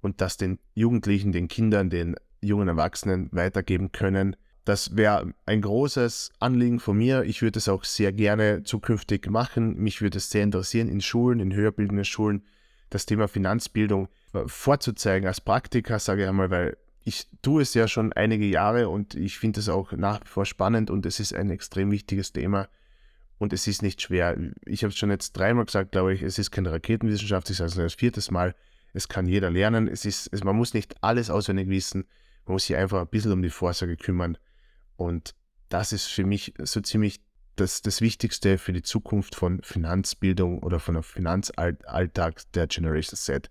und 0.00 0.20
das 0.20 0.36
den 0.36 0.58
Jugendlichen, 0.74 1.32
den 1.32 1.48
Kindern, 1.48 1.90
den 1.90 2.16
jungen 2.40 2.68
Erwachsenen 2.68 3.28
weitergeben 3.32 3.92
können. 3.92 4.36
Das 4.64 4.96
wäre 4.96 5.32
ein 5.46 5.62
großes 5.62 6.32
Anliegen 6.38 6.80
von 6.80 6.96
mir. 6.96 7.22
Ich 7.24 7.42
würde 7.42 7.58
es 7.58 7.68
auch 7.68 7.84
sehr 7.84 8.12
gerne 8.12 8.62
zukünftig 8.62 9.28
machen. 9.28 9.76
Mich 9.76 10.00
würde 10.00 10.18
es 10.18 10.30
sehr 10.30 10.42
interessieren, 10.42 10.88
in 10.88 11.00
Schulen, 11.00 11.40
in 11.40 11.54
höherbildenden 11.54 12.04
Schulen, 12.04 12.42
das 12.90 13.06
Thema 13.06 13.28
Finanzbildung 13.28 14.08
vorzuzeigen 14.46 15.26
als 15.26 15.40
Praktiker, 15.40 15.98
sage 15.98 16.22
ich 16.22 16.28
einmal, 16.28 16.50
weil 16.50 16.76
ich 17.04 17.26
tue 17.42 17.62
es 17.62 17.74
ja 17.74 17.88
schon 17.88 18.12
einige 18.12 18.44
Jahre 18.44 18.88
und 18.88 19.14
ich 19.14 19.38
finde 19.38 19.60
es 19.60 19.68
auch 19.68 19.92
nach 19.92 20.20
wie 20.20 20.28
vor 20.28 20.44
spannend 20.44 20.90
und 20.90 21.06
es 21.06 21.18
ist 21.18 21.34
ein 21.34 21.50
extrem 21.50 21.90
wichtiges 21.90 22.32
Thema 22.32 22.68
und 23.38 23.52
es 23.52 23.66
ist 23.66 23.82
nicht 23.82 24.02
schwer. 24.02 24.36
Ich 24.66 24.82
habe 24.84 24.90
es 24.90 24.98
schon 24.98 25.10
jetzt 25.10 25.32
dreimal 25.32 25.64
gesagt, 25.64 25.92
glaube 25.92 26.12
ich, 26.12 26.22
es 26.22 26.38
ist 26.38 26.50
keine 26.50 26.70
Raketenwissenschaft, 26.70 27.48
ich 27.50 27.56
sage 27.56 27.70
es 27.70 27.76
das 27.76 27.94
viertes 27.94 28.30
Mal. 28.30 28.54
Es 28.92 29.08
kann 29.08 29.26
jeder 29.26 29.50
lernen. 29.50 29.88
Es 29.88 30.04
ist, 30.04 30.28
es, 30.32 30.44
man 30.44 30.56
muss 30.56 30.74
nicht 30.74 31.02
alles 31.02 31.30
auswendig 31.30 31.68
wissen. 31.68 32.06
Man 32.46 32.54
muss 32.54 32.66
sich 32.66 32.76
einfach 32.76 33.00
ein 33.00 33.08
bisschen 33.08 33.32
um 33.32 33.42
die 33.42 33.50
Vorsorge 33.50 33.96
kümmern. 33.96 34.36
Und 34.96 35.34
das 35.68 35.92
ist 35.92 36.06
für 36.06 36.24
mich 36.24 36.54
so 36.58 36.80
ziemlich 36.80 37.20
das, 37.56 37.82
das 37.82 38.00
Wichtigste 38.00 38.58
für 38.58 38.72
die 38.72 38.82
Zukunft 38.82 39.34
von 39.34 39.62
Finanzbildung 39.62 40.62
oder 40.62 40.80
von 40.80 40.96
einem 40.96 41.02
Finanzalltag 41.02 42.42
der 42.52 42.66
Generation 42.66 43.16
Z. 43.16 43.50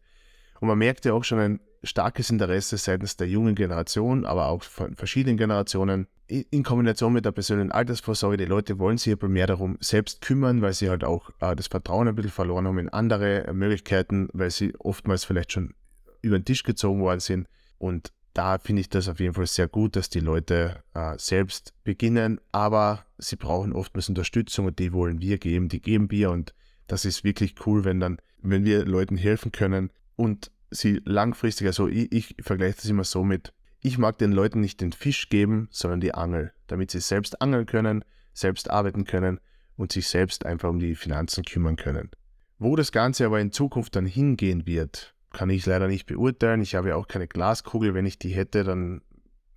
Und 0.59 0.67
man 0.67 0.77
merkt 0.77 1.05
ja 1.05 1.13
auch 1.13 1.23
schon 1.23 1.39
ein 1.39 1.59
starkes 1.83 2.29
Interesse 2.29 2.77
seitens 2.77 3.17
der 3.17 3.27
jungen 3.27 3.55
Generation, 3.55 4.25
aber 4.25 4.47
auch 4.47 4.63
von 4.63 4.95
verschiedenen 4.95 5.37
Generationen 5.37 6.07
in 6.27 6.63
Kombination 6.63 7.13
mit 7.13 7.25
der 7.25 7.31
persönlichen 7.31 7.71
Altersvorsorge. 7.71 8.37
Die 8.37 8.45
Leute 8.45 8.77
wollen 8.77 8.97
sich 8.97 9.13
aber 9.13 9.29
mehr 9.29 9.47
darum 9.47 9.77
selbst 9.79 10.21
kümmern, 10.21 10.61
weil 10.61 10.73
sie 10.73 10.89
halt 10.89 11.03
auch 11.03 11.31
äh, 11.39 11.55
das 11.55 11.67
Vertrauen 11.67 12.07
ein 12.07 12.15
bisschen 12.15 12.31
verloren 12.31 12.67
haben 12.67 12.77
in 12.77 12.89
andere 12.89 13.47
äh, 13.47 13.53
Möglichkeiten, 13.53 14.29
weil 14.33 14.51
sie 14.51 14.73
oftmals 14.77 15.25
vielleicht 15.25 15.51
schon 15.51 15.73
über 16.21 16.37
den 16.37 16.45
Tisch 16.45 16.63
gezogen 16.63 17.01
worden 17.01 17.19
sind. 17.19 17.47
Und 17.77 18.11
da 18.33 18.59
finde 18.59 18.81
ich 18.81 18.89
das 18.89 19.09
auf 19.09 19.19
jeden 19.19 19.33
Fall 19.33 19.47
sehr 19.47 19.67
gut, 19.67 19.95
dass 19.95 20.09
die 20.09 20.19
Leute 20.19 20.83
äh, 20.93 21.15
selbst 21.17 21.73
beginnen, 21.83 22.39
aber 22.51 23.05
sie 23.17 23.35
brauchen 23.35 23.73
oftmals 23.73 24.09
Unterstützung 24.09 24.67
und 24.67 24.79
die 24.79 24.93
wollen 24.93 25.19
wir 25.19 25.39
geben, 25.39 25.67
die 25.67 25.81
geben 25.81 26.11
wir 26.11 26.29
und 26.31 26.53
das 26.87 27.05
ist 27.05 27.23
wirklich 27.23 27.55
cool, 27.65 27.85
wenn 27.85 27.99
dann, 27.99 28.17
wenn 28.41 28.65
wir 28.65 28.85
Leuten 28.85 29.17
helfen 29.17 29.51
können 29.51 29.91
und 30.15 30.51
sie 30.71 31.01
langfristig, 31.05 31.67
also 31.67 31.87
ich, 31.87 32.11
ich 32.11 32.35
vergleiche 32.41 32.77
das 32.77 32.85
immer 32.85 33.03
so 33.03 33.23
mit, 33.23 33.53
ich 33.81 33.97
mag 33.97 34.17
den 34.17 34.31
Leuten 34.31 34.59
nicht 34.59 34.81
den 34.81 34.91
Fisch 34.91 35.29
geben, 35.29 35.67
sondern 35.71 36.01
die 36.01 36.13
Angel, 36.13 36.51
damit 36.67 36.91
sie 36.91 36.99
selbst 36.99 37.41
angeln 37.41 37.65
können, 37.65 38.03
selbst 38.33 38.69
arbeiten 38.69 39.05
können 39.05 39.39
und 39.77 39.91
sich 39.91 40.07
selbst 40.07 40.45
einfach 40.45 40.69
um 40.69 40.79
die 40.79 40.95
Finanzen 40.95 41.43
kümmern 41.45 41.77
können. 41.77 42.11
Wo 42.57 42.75
das 42.75 42.91
Ganze 42.91 43.25
aber 43.25 43.39
in 43.39 43.53
Zukunft 43.53 43.95
dann 43.95 44.05
hingehen 44.05 44.65
wird, 44.65 45.15
kann 45.31 45.49
ich 45.49 45.65
leider 45.65 45.87
nicht 45.87 46.05
beurteilen. 46.07 46.61
Ich 46.61 46.75
habe 46.75 46.89
ja 46.89 46.95
auch 46.95 47.07
keine 47.07 47.27
Glaskugel. 47.27 47.93
Wenn 47.93 48.05
ich 48.05 48.19
die 48.19 48.29
hätte, 48.29 48.63
dann 48.63 49.01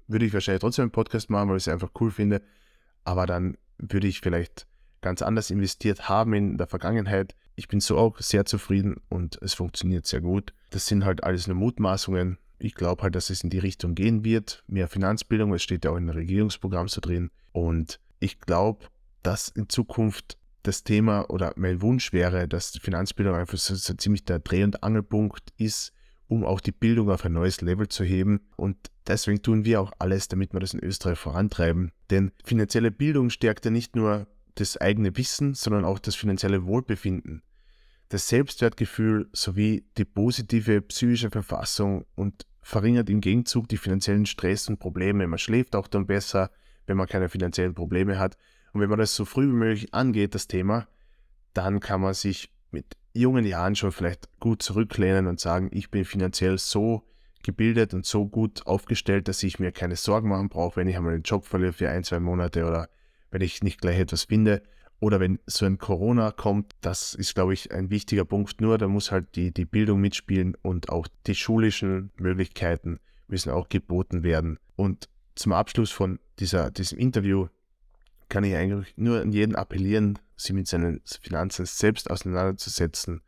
würde 0.06 0.26
ich 0.26 0.32
wahrscheinlich 0.32 0.60
trotzdem 0.60 0.84
einen 0.84 0.92
Podcast 0.92 1.30
machen, 1.30 1.48
weil 1.48 1.56
ich 1.56 1.64
es 1.64 1.72
einfach 1.72 1.90
cool 2.00 2.12
finde. 2.12 2.42
Aber 3.04 3.26
dann 3.26 3.56
würde 3.78 4.06
ich 4.06 4.20
vielleicht 4.20 4.66
ganz 5.02 5.20
anders 5.20 5.50
investiert 5.50 6.08
haben 6.08 6.32
in 6.32 6.56
der 6.56 6.66
Vergangenheit. 6.66 7.34
Ich 7.54 7.68
bin 7.68 7.80
so 7.80 7.98
auch 7.98 8.18
sehr 8.18 8.46
zufrieden 8.46 8.96
und 9.10 9.38
es 9.42 9.54
funktioniert 9.54 10.06
sehr 10.06 10.22
gut. 10.22 10.54
Das 10.70 10.86
sind 10.86 11.04
halt 11.04 11.22
alles 11.22 11.46
nur 11.46 11.56
Mutmaßungen. 11.56 12.38
Ich 12.58 12.74
glaube 12.74 13.02
halt, 13.02 13.14
dass 13.14 13.28
es 13.28 13.42
in 13.42 13.50
die 13.50 13.58
Richtung 13.58 13.94
gehen 13.94 14.24
wird. 14.24 14.64
Mehr 14.66 14.88
Finanzbildung, 14.88 15.52
es 15.52 15.62
steht 15.62 15.84
ja 15.84 15.90
auch 15.90 15.96
in 15.96 16.06
dem 16.06 16.16
Regierungsprogramm 16.16 16.88
so 16.88 17.00
drin. 17.00 17.30
Und 17.50 18.00
ich 18.20 18.40
glaube, 18.40 18.86
dass 19.22 19.48
in 19.48 19.68
Zukunft 19.68 20.38
das 20.62 20.84
Thema 20.84 21.28
oder 21.28 21.52
mein 21.56 21.82
Wunsch 21.82 22.12
wäre, 22.12 22.46
dass 22.46 22.78
Finanzbildung 22.78 23.34
einfach 23.34 23.58
so, 23.58 23.74
so 23.74 23.94
ziemlich 23.94 24.24
der 24.24 24.38
Dreh- 24.38 24.62
und 24.62 24.82
Angelpunkt 24.82 25.52
ist, 25.58 25.92
um 26.28 26.44
auch 26.44 26.60
die 26.60 26.72
Bildung 26.72 27.10
auf 27.10 27.24
ein 27.24 27.32
neues 27.32 27.60
Level 27.60 27.88
zu 27.88 28.04
heben. 28.04 28.40
Und 28.56 28.76
deswegen 29.06 29.42
tun 29.42 29.64
wir 29.64 29.80
auch 29.80 29.92
alles, 29.98 30.28
damit 30.28 30.52
wir 30.52 30.60
das 30.60 30.72
in 30.72 30.82
Österreich 30.82 31.18
vorantreiben. 31.18 31.90
Denn 32.10 32.30
finanzielle 32.44 32.90
Bildung 32.90 33.28
stärkt 33.30 33.64
ja 33.64 33.70
nicht 33.70 33.96
nur 33.96 34.28
das 34.54 34.76
eigene 34.76 35.16
Wissen, 35.16 35.54
sondern 35.54 35.84
auch 35.84 35.98
das 35.98 36.14
finanzielle 36.14 36.64
Wohlbefinden, 36.66 37.42
das 38.08 38.28
Selbstwertgefühl 38.28 39.28
sowie 39.32 39.86
die 39.96 40.04
positive 40.04 40.82
psychische 40.82 41.30
Verfassung 41.30 42.04
und 42.14 42.46
verringert 42.60 43.10
im 43.10 43.20
Gegenzug 43.20 43.68
die 43.68 43.76
finanziellen 43.76 44.26
Stress 44.26 44.68
und 44.68 44.78
Probleme. 44.78 45.26
Man 45.26 45.38
schläft 45.38 45.74
auch 45.74 45.88
dann 45.88 46.06
besser, 46.06 46.50
wenn 46.86 46.96
man 46.96 47.08
keine 47.08 47.28
finanziellen 47.28 47.74
Probleme 47.74 48.18
hat. 48.18 48.36
Und 48.72 48.80
wenn 48.80 48.90
man 48.90 48.98
das 48.98 49.14
so 49.14 49.24
früh 49.24 49.48
wie 49.48 49.56
möglich 49.56 49.94
angeht, 49.94 50.34
das 50.34 50.46
Thema, 50.46 50.86
dann 51.54 51.80
kann 51.80 52.00
man 52.00 52.14
sich 52.14 52.50
mit 52.70 52.96
jungen 53.12 53.44
Jahren 53.44 53.76
schon 53.76 53.92
vielleicht 53.92 54.28
gut 54.40 54.62
zurücklehnen 54.62 55.26
und 55.26 55.40
sagen, 55.40 55.68
ich 55.72 55.90
bin 55.90 56.04
finanziell 56.04 56.58
so 56.58 57.02
gebildet 57.42 57.92
und 57.92 58.06
so 58.06 58.26
gut 58.26 58.66
aufgestellt, 58.66 59.28
dass 59.28 59.42
ich 59.42 59.58
mir 59.58 59.72
keine 59.72 59.96
Sorgen 59.96 60.28
machen 60.28 60.48
brauche, 60.48 60.76
wenn 60.76 60.88
ich 60.88 60.96
einmal 60.96 61.12
den 61.12 61.22
Job 61.22 61.44
verliere 61.44 61.72
für 61.72 61.90
ein, 61.90 62.04
zwei 62.04 62.20
Monate 62.20 62.64
oder 62.64 62.88
wenn 63.32 63.40
ich 63.40 63.62
nicht 63.64 63.80
gleich 63.80 63.98
etwas 63.98 64.24
finde. 64.24 64.62
Oder 65.00 65.18
wenn 65.18 65.40
so 65.46 65.66
ein 65.66 65.78
Corona 65.78 66.30
kommt, 66.30 66.72
das 66.80 67.14
ist, 67.14 67.34
glaube 67.34 67.54
ich, 67.54 67.72
ein 67.72 67.90
wichtiger 67.90 68.24
Punkt. 68.24 68.60
Nur 68.60 68.78
da 68.78 68.86
muss 68.86 69.10
halt 69.10 69.34
die, 69.34 69.52
die 69.52 69.64
Bildung 69.64 70.00
mitspielen 70.00 70.56
und 70.62 70.90
auch 70.90 71.08
die 71.26 71.34
schulischen 71.34 72.12
Möglichkeiten 72.16 73.00
müssen 73.26 73.50
auch 73.50 73.68
geboten 73.68 74.22
werden. 74.22 74.60
Und 74.76 75.08
zum 75.34 75.52
Abschluss 75.52 75.90
von 75.90 76.20
dieser, 76.38 76.70
diesem 76.70 76.98
Interview 76.98 77.48
kann 78.28 78.44
ich 78.44 78.54
eigentlich 78.54 78.94
nur 78.96 79.20
an 79.20 79.32
jeden 79.32 79.56
appellieren, 79.56 80.18
sich 80.36 80.52
mit 80.52 80.68
seinen 80.68 81.00
Finanzen 81.20 81.66
selbst 81.66 82.08
auseinanderzusetzen 82.10 83.22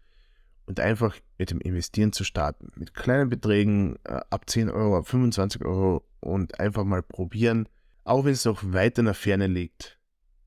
und 0.66 0.80
einfach 0.80 1.16
mit 1.38 1.50
dem 1.50 1.60
Investieren 1.60 2.12
zu 2.12 2.24
starten. 2.24 2.70
Mit 2.76 2.94
kleinen 2.94 3.28
Beträgen 3.28 3.96
äh, 4.04 4.20
ab 4.30 4.48
10 4.48 4.70
Euro, 4.70 4.96
ab 4.98 5.08
25 5.08 5.64
Euro 5.64 6.04
und 6.20 6.60
einfach 6.60 6.84
mal 6.84 7.02
probieren, 7.02 7.68
auch 8.04 8.24
wenn 8.24 8.32
es 8.32 8.44
noch 8.44 8.62
weit 8.72 8.98
in 8.98 9.06
der 9.06 9.14
Ferne 9.14 9.46
liegt. 9.46 9.98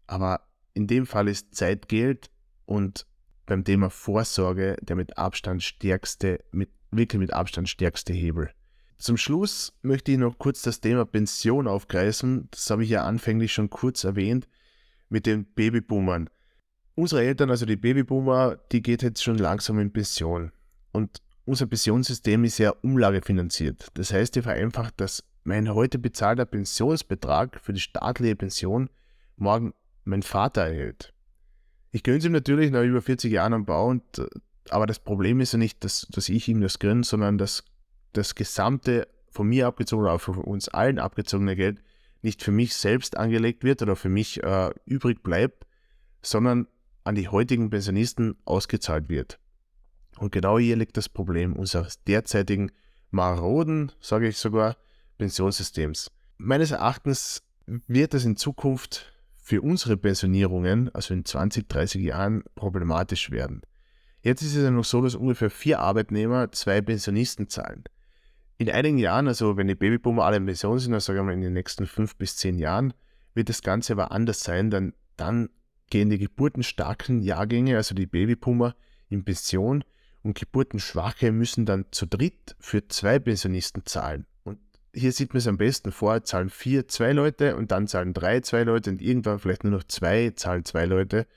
Aber 0.06 0.42
in 0.74 0.88
dem 0.88 1.06
Fall 1.06 1.28
ist 1.28 1.56
Zeit 1.56 1.90
Geld 1.90 2.30
und 2.66 3.06
beim 3.46 3.64
Thema 3.64 3.90
Vorsorge 3.90 4.78
der 4.82 4.96
mit 4.96 5.18
Abstand 5.18 5.64
stärkste, 5.64 6.44
mit, 6.52 6.70
wirklich 6.92 7.20
mit 7.20 7.34
Abstand 7.34 7.68
stärkste 7.68 8.14
Hebel. 8.14 8.52
Zum 9.00 9.18
Schluss 9.18 9.74
möchte 9.82 10.12
ich 10.12 10.18
noch 10.18 10.38
kurz 10.40 10.62
das 10.62 10.82
Thema 10.82 11.06
Pension 11.06 11.68
aufgreifen. 11.68 12.48
Das 12.52 12.70
habe 12.70 12.84
ich 12.84 12.90
ja 12.90 13.04
anfänglich 13.04 13.54
schon 13.54 13.70
kurz 13.70 14.04
erwähnt 14.04 14.48
mit 15.10 15.26
den 15.26 15.46
Babyboomern. 15.46 16.30
Unsere 16.96 17.24
Eltern, 17.24 17.52
also 17.52 17.66
die 17.66 17.76
Babyboomer, 17.76 18.58
die 18.72 18.82
geht 18.82 19.04
jetzt 19.04 19.24
schon 19.24 19.38
langsam 19.38 19.78
in 19.80 19.94
Pension. 19.94 20.52
Und 20.92 21.22
unser 21.46 21.68
Pensionssystem 21.68 22.44
ist 22.44 22.58
ja 22.58 22.72
umlagefinanziert. 22.82 23.88
Das 23.94 24.12
heißt, 24.12 24.36
ich 24.36 24.44
vereinfacht, 24.44 25.00
dass 25.00 25.24
mein 25.48 25.74
heute 25.74 25.98
bezahlter 25.98 26.46
Pensionsbetrag 26.46 27.62
für 27.62 27.72
die 27.72 27.80
staatliche 27.80 28.36
Pension 28.36 28.90
morgen 29.38 29.74
mein 30.04 30.22
Vater 30.22 30.64
erhält. 30.64 31.14
Ich 31.92 32.04
gönne 32.04 32.18
es 32.18 32.26
ihm 32.26 32.34
natürlich 32.34 32.70
nach 32.70 32.84
über 32.84 33.02
40 33.02 33.32
Jahren 33.32 33.54
am 33.54 33.66
Bau, 33.66 33.88
und, 33.88 34.20
äh, 34.20 34.28
aber 34.70 34.86
das 34.88 35.00
Problem 35.00 35.40
ist 35.40 35.54
ja 35.54 35.58
nicht, 35.58 35.86
dass, 35.86 36.06
dass 36.12 36.28
ich 36.28 36.50
ihm 36.50 36.60
das 36.60 36.80
gönne, 36.80 37.06
sondern 37.06 37.38
dass 37.38 37.64
das 38.12 38.36
gesamte 38.36 39.08
von 39.32 39.48
mir 39.48 39.68
abgezogene, 39.68 40.12
auch 40.12 40.20
von 40.20 40.38
uns 40.38 40.68
allen 40.68 41.00
abgezogene 41.00 41.56
Geld 41.56 41.82
nicht 42.22 42.44
für 42.44 42.52
mich 42.52 42.76
selbst 42.76 43.16
angelegt 43.16 43.64
wird 43.64 43.82
oder 43.82 43.96
für 43.96 44.10
mich 44.10 44.44
äh, 44.44 44.72
übrig 44.86 45.24
bleibt, 45.24 45.66
sondern 46.22 46.68
an 47.06 47.16
die 47.16 47.30
heutigen 47.30 47.70
Pensionisten 47.70 48.36
ausgezahlt 48.44 49.08
wird. 49.08 49.40
Und 50.18 50.34
genau 50.34 50.60
hier 50.60 50.76
liegt 50.76 50.98
das 50.98 51.08
Problem 51.08 51.54
unseres 51.54 52.04
derzeitigen 52.04 52.70
maroden, 53.12 53.94
sage 54.02 54.28
ich 54.28 54.38
sogar, 54.38 54.76
Pensionssystems. 55.18 56.12
Meines 56.38 56.72
Erachtens 56.72 57.44
wird 57.66 58.14
es 58.14 58.26
in 58.26 58.38
Zukunft 58.38 59.14
für 59.36 59.62
unsere 59.62 59.98
Pensionierungen, 59.98 60.94
also 60.94 61.14
in 61.14 61.26
20, 61.26 61.70
30 61.70 62.04
Jahren, 62.04 62.44
problematisch 62.56 63.32
werden. 63.32 63.62
Jetzt 64.22 64.42
ist 64.42 64.56
es 64.56 64.64
ja 64.64 64.72
noch 64.72 64.84
so, 64.84 65.02
dass 65.02 65.16
ungefähr 65.16 65.50
vier 65.50 65.80
Arbeitnehmer 65.80 66.52
zwei 66.52 66.82
Pensionisten 66.82 67.50
zahlen. 67.50 67.84
In 68.58 68.70
einigen 68.70 68.98
Jahren, 68.98 69.28
also 69.28 69.56
wenn 69.56 69.68
die 69.68 69.76
Babyboomer 69.76 70.26
alle 70.26 70.38
in 70.38 70.46
Pension 70.46 70.80
sind, 70.80 70.94
also 70.94 71.14
sagen 71.14 71.28
wir 71.28 71.34
in 71.34 71.42
den 71.42 71.54
nächsten 71.54 71.86
fünf 71.86 72.16
bis 72.16 72.38
zehn 72.38 72.58
Jahren, 72.58 72.94
wird 73.36 73.50
das 73.50 73.62
Ganze 73.62 73.94
aber 73.94 74.12
anders 74.12 74.42
sein, 74.42 74.72
denn 74.72 74.94
dann 75.16 75.50
gehen 75.90 76.10
die 76.10 76.18
geburtenstarken 76.18 77.22
Jahrgänge, 77.22 77.78
also 77.78 77.96
die 77.96 78.08
Babyboomer, 78.08 78.76
in 79.10 79.24
Pension 79.24 79.84
und 80.24 80.38
geburtenschwache 80.38 81.32
müssen 81.32 81.66
dann 81.66 81.86
zu 81.92 82.06
dritt 82.06 82.56
für 82.60 82.88
zwei 82.88 83.20
Pensionisten 83.20 83.86
zahlen. 83.86 84.26
Hier 84.98 85.12
sieht 85.12 85.34
man 85.34 85.38
es 85.38 85.48
am 85.48 85.58
besten 85.58 85.92
vor, 85.92 86.24
zahlen 86.24 86.50
vier 86.50 86.88
zwei 86.88 87.12
Leute 87.12 87.56
und 87.56 87.72
dann 87.72 87.88
zahlen 87.88 88.14
drei 88.14 88.40
zwei 88.40 88.64
Leute 88.64 88.90
und 88.90 89.02
irgendwann 89.02 89.38
vielleicht 89.38 89.64
nur 89.64 89.74
noch 89.74 89.84
zwei 89.84 90.32
zahlen 90.32 90.66
zwei 90.66 90.86
Leute. 90.86 91.28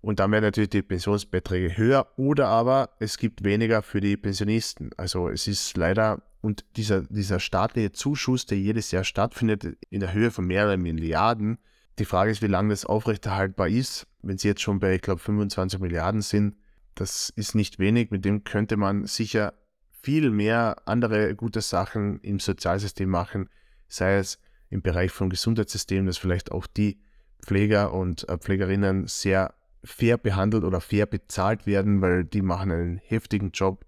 Und 0.00 0.20
dann 0.20 0.32
werden 0.32 0.44
natürlich 0.44 0.70
die 0.70 0.80
Pensionsbeiträge 0.80 1.76
höher 1.76 2.06
oder 2.16 2.48
aber 2.48 2.90
es 2.98 3.18
gibt 3.18 3.44
weniger 3.44 3.82
für 3.82 4.00
die 4.00 4.16
Pensionisten. 4.16 4.90
Also 4.96 5.28
es 5.28 5.46
ist 5.46 5.76
leider, 5.76 6.22
und 6.40 6.64
dieser, 6.76 7.02
dieser 7.02 7.40
staatliche 7.40 7.92
Zuschuss, 7.92 8.46
der 8.46 8.58
jedes 8.58 8.90
Jahr 8.90 9.04
stattfindet, 9.04 9.76
in 9.90 10.00
der 10.00 10.14
Höhe 10.14 10.30
von 10.30 10.46
mehreren 10.46 10.80
Milliarden, 10.80 11.58
die 11.98 12.06
Frage 12.06 12.30
ist, 12.30 12.42
wie 12.42 12.46
lange 12.46 12.70
das 12.70 12.86
aufrechterhaltbar 12.86 13.68
ist. 13.68 14.06
Wenn 14.22 14.38
sie 14.38 14.48
jetzt 14.48 14.62
schon 14.62 14.78
bei, 14.78 14.94
ich 14.94 15.02
glaube, 15.02 15.20
25 15.20 15.80
Milliarden 15.80 16.22
sind, 16.22 16.54
das 16.94 17.30
ist 17.30 17.54
nicht 17.54 17.78
wenig. 17.78 18.10
Mit 18.10 18.24
dem 18.24 18.44
könnte 18.44 18.76
man 18.76 19.04
sicher 19.04 19.52
viel 20.02 20.30
mehr 20.30 20.76
andere 20.86 21.34
gute 21.34 21.60
Sachen 21.60 22.20
im 22.20 22.38
Sozialsystem 22.40 23.08
machen, 23.08 23.48
sei 23.88 24.16
es 24.16 24.38
im 24.70 24.82
Bereich 24.82 25.10
vom 25.10 25.30
Gesundheitssystem, 25.30 26.06
dass 26.06 26.18
vielleicht 26.18 26.52
auch 26.52 26.66
die 26.66 27.00
Pfleger 27.44 27.92
und 27.92 28.28
äh, 28.28 28.38
Pflegerinnen 28.38 29.06
sehr 29.06 29.54
fair 29.84 30.18
behandelt 30.18 30.64
oder 30.64 30.80
fair 30.80 31.06
bezahlt 31.06 31.66
werden, 31.66 32.02
weil 32.02 32.24
die 32.24 32.42
machen 32.42 32.70
einen 32.72 32.98
heftigen 32.98 33.50
Job 33.52 33.86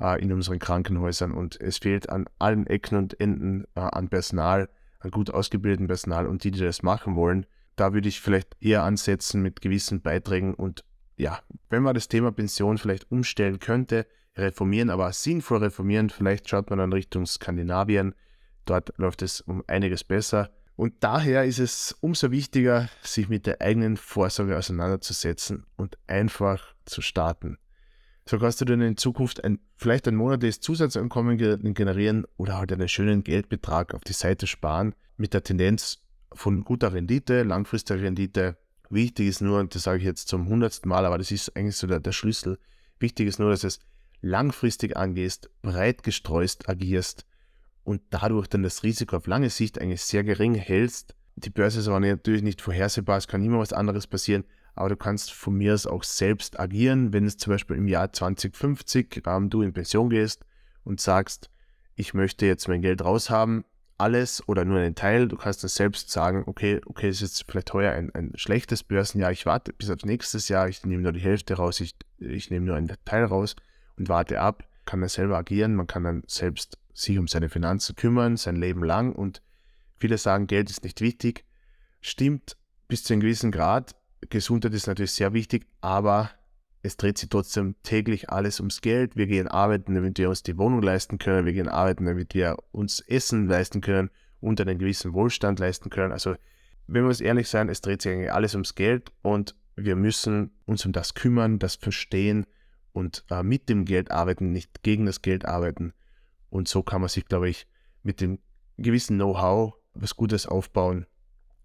äh, 0.00 0.20
in 0.22 0.32
unseren 0.32 0.58
Krankenhäusern. 0.58 1.32
Und 1.32 1.60
es 1.60 1.78
fehlt 1.78 2.08
an 2.08 2.26
allen 2.38 2.66
Ecken 2.66 2.96
und 2.96 3.20
Enden 3.20 3.64
äh, 3.74 3.80
an 3.80 4.08
Personal, 4.08 4.68
an 5.00 5.10
gut 5.10 5.30
ausgebildeten 5.30 5.88
Personal 5.88 6.26
und 6.26 6.44
die, 6.44 6.50
die 6.50 6.60
das 6.60 6.82
machen 6.82 7.16
wollen, 7.16 7.46
da 7.76 7.92
würde 7.92 8.08
ich 8.08 8.20
vielleicht 8.20 8.56
eher 8.60 8.82
ansetzen 8.82 9.42
mit 9.42 9.60
gewissen 9.60 10.00
Beiträgen. 10.00 10.54
Und 10.54 10.84
ja, 11.16 11.40
wenn 11.70 11.82
man 11.82 11.94
das 11.94 12.08
Thema 12.08 12.30
Pension 12.30 12.78
vielleicht 12.78 13.10
umstellen 13.10 13.58
könnte, 13.58 14.06
reformieren, 14.36 14.90
aber 14.90 15.12
sinnvoll 15.12 15.58
reformieren, 15.58 16.10
vielleicht 16.10 16.48
schaut 16.48 16.70
man 16.70 16.78
dann 16.78 16.92
Richtung 16.92 17.26
Skandinavien, 17.26 18.14
dort 18.64 18.92
läuft 18.96 19.22
es 19.22 19.40
um 19.40 19.62
einiges 19.66 20.04
besser. 20.04 20.50
Und 20.74 20.94
daher 21.00 21.44
ist 21.44 21.58
es 21.58 21.96
umso 22.00 22.30
wichtiger, 22.30 22.88
sich 23.02 23.28
mit 23.28 23.46
der 23.46 23.60
eigenen 23.60 23.96
Vorsorge 23.96 24.56
auseinanderzusetzen 24.56 25.66
und 25.76 25.98
einfach 26.06 26.74
zu 26.86 27.02
starten. 27.02 27.58
So 28.24 28.38
kannst 28.38 28.60
du 28.60 28.64
dann 28.64 28.80
in 28.80 28.96
Zukunft 28.96 29.44
ein, 29.44 29.58
vielleicht 29.76 30.06
ein 30.08 30.14
monatliches 30.14 30.60
Zusatzeinkommen 30.60 31.36
generieren 31.74 32.24
oder 32.36 32.56
halt 32.56 32.72
einen 32.72 32.88
schönen 32.88 33.24
Geldbetrag 33.24 33.94
auf 33.94 34.02
die 34.02 34.12
Seite 34.12 34.46
sparen 34.46 34.94
mit 35.16 35.34
der 35.34 35.42
Tendenz 35.42 35.98
von 36.32 36.64
guter 36.64 36.92
Rendite, 36.92 37.42
langfristiger 37.42 38.00
Rendite. 38.00 38.56
Wichtig 38.90 39.28
ist 39.28 39.40
nur, 39.40 39.58
und 39.58 39.74
das 39.74 39.82
sage 39.82 39.98
ich 39.98 40.04
jetzt 40.04 40.28
zum 40.28 40.48
hundertsten 40.48 40.88
Mal, 40.88 41.04
aber 41.04 41.18
das 41.18 41.30
ist 41.30 41.54
eigentlich 41.56 41.76
so 41.76 41.86
der, 41.86 42.00
der 42.00 42.12
Schlüssel, 42.12 42.58
wichtig 43.00 43.26
ist 43.26 43.38
nur, 43.38 43.50
dass 43.50 43.64
es 43.64 43.80
langfristig 44.22 44.96
angehst, 44.96 45.50
breit 45.60 46.02
gestreust 46.02 46.68
agierst 46.68 47.26
und 47.84 48.00
dadurch 48.10 48.46
dann 48.46 48.62
das 48.62 48.82
Risiko 48.84 49.16
auf 49.16 49.26
lange 49.26 49.50
Sicht 49.50 49.80
eigentlich 49.80 50.02
sehr 50.02 50.24
gering 50.24 50.54
hältst. 50.54 51.14
Die 51.36 51.50
Börse 51.50 51.80
ist 51.80 51.88
aber 51.88 52.00
natürlich 52.00 52.42
nicht 52.42 52.62
vorhersehbar, 52.62 53.18
es 53.18 53.28
kann 53.28 53.44
immer 53.44 53.58
was 53.58 53.72
anderes 53.72 54.06
passieren, 54.06 54.44
aber 54.74 54.90
du 54.90 54.96
kannst 54.96 55.32
von 55.32 55.54
mir 55.54 55.74
aus 55.74 55.86
auch 55.86 56.04
selbst 56.04 56.58
agieren, 56.58 57.12
wenn 57.12 57.26
es 57.26 57.36
zum 57.36 57.52
Beispiel 57.52 57.76
im 57.76 57.88
Jahr 57.88 58.12
2050 58.12 59.22
ähm, 59.26 59.50
du 59.50 59.62
in 59.62 59.72
Pension 59.72 60.08
gehst 60.08 60.44
und 60.84 61.00
sagst, 61.00 61.50
ich 61.96 62.14
möchte 62.14 62.46
jetzt 62.46 62.68
mein 62.68 62.80
Geld 62.80 63.04
raushaben, 63.04 63.64
alles 63.98 64.46
oder 64.48 64.64
nur 64.64 64.78
einen 64.78 64.94
Teil. 64.94 65.28
Du 65.28 65.36
kannst 65.36 65.62
dann 65.62 65.68
selbst 65.68 66.10
sagen, 66.10 66.44
okay, 66.46 66.80
okay, 66.86 67.08
es 67.08 67.22
ist 67.22 67.44
vielleicht 67.48 67.72
heuer 67.72 67.92
ein, 67.92 68.12
ein 68.14 68.32
schlechtes 68.36 68.82
Börsenjahr, 68.82 69.32
ich 69.32 69.46
warte 69.46 69.72
bis 69.72 69.90
aufs 69.90 70.04
nächstes 70.04 70.48
Jahr, 70.48 70.68
ich 70.68 70.84
nehme 70.84 71.02
nur 71.02 71.12
die 71.12 71.20
Hälfte 71.20 71.54
raus, 71.54 71.80
ich, 71.80 71.94
ich 72.18 72.50
nehme 72.50 72.66
nur 72.66 72.76
einen 72.76 72.92
Teil 73.04 73.24
raus 73.24 73.56
und 73.96 74.08
warte 74.08 74.40
ab, 74.40 74.64
kann 74.84 75.00
dann 75.00 75.08
selber 75.08 75.38
agieren, 75.38 75.74
man 75.74 75.86
kann 75.86 76.04
dann 76.04 76.22
selbst 76.26 76.78
sich 76.94 77.18
um 77.18 77.28
seine 77.28 77.48
Finanzen 77.48 77.96
kümmern, 77.96 78.36
sein 78.36 78.56
Leben 78.56 78.84
lang 78.84 79.12
und 79.12 79.42
viele 79.98 80.18
sagen, 80.18 80.46
Geld 80.46 80.70
ist 80.70 80.84
nicht 80.84 81.00
wichtig. 81.00 81.44
Stimmt 82.00 82.56
bis 82.88 83.04
zu 83.04 83.12
einem 83.12 83.20
gewissen 83.20 83.52
Grad. 83.52 83.94
Gesundheit 84.28 84.74
ist 84.74 84.86
natürlich 84.86 85.12
sehr 85.12 85.32
wichtig, 85.32 85.66
aber 85.80 86.30
es 86.82 86.96
dreht 86.96 87.16
sich 87.16 87.28
trotzdem 87.28 87.76
täglich 87.82 88.30
alles 88.30 88.58
ums 88.58 88.80
Geld. 88.80 89.16
Wir 89.16 89.26
gehen 89.26 89.48
arbeiten, 89.48 89.94
damit 89.94 90.18
wir 90.18 90.28
uns 90.28 90.42
die 90.42 90.58
Wohnung 90.58 90.82
leisten 90.82 91.18
können. 91.18 91.46
Wir 91.46 91.52
gehen 91.52 91.68
arbeiten, 91.68 92.06
damit 92.06 92.34
wir 92.34 92.56
uns 92.72 93.00
Essen 93.00 93.46
leisten 93.46 93.80
können 93.80 94.10
und 94.40 94.60
einen 94.60 94.78
gewissen 94.78 95.12
Wohlstand 95.12 95.60
leisten 95.60 95.90
können. 95.90 96.12
Also, 96.12 96.34
wenn 96.88 97.04
wir 97.04 97.08
uns 97.08 97.20
ehrlich 97.20 97.48
sein, 97.48 97.68
es 97.68 97.80
dreht 97.80 98.02
sich 98.02 98.12
eigentlich 98.12 98.32
alles 98.32 98.54
ums 98.54 98.74
Geld 98.74 99.12
und 99.22 99.54
wir 99.76 99.94
müssen 99.94 100.50
uns 100.66 100.84
um 100.84 100.92
das 100.92 101.14
kümmern, 101.14 101.60
das 101.60 101.76
verstehen 101.76 102.46
und 102.92 103.24
äh, 103.30 103.42
mit 103.42 103.68
dem 103.68 103.84
Geld 103.84 104.10
arbeiten, 104.10 104.52
nicht 104.52 104.82
gegen 104.82 105.06
das 105.06 105.22
Geld 105.22 105.44
arbeiten. 105.44 105.92
Und 106.50 106.68
so 106.68 106.82
kann 106.82 107.00
man 107.00 107.08
sich, 107.08 107.24
glaube 107.26 107.48
ich, 107.48 107.66
mit 108.02 108.20
dem 108.20 108.38
gewissen 108.76 109.16
Know-how 109.16 109.74
was 109.94 110.16
Gutes 110.16 110.46
aufbauen, 110.46 111.06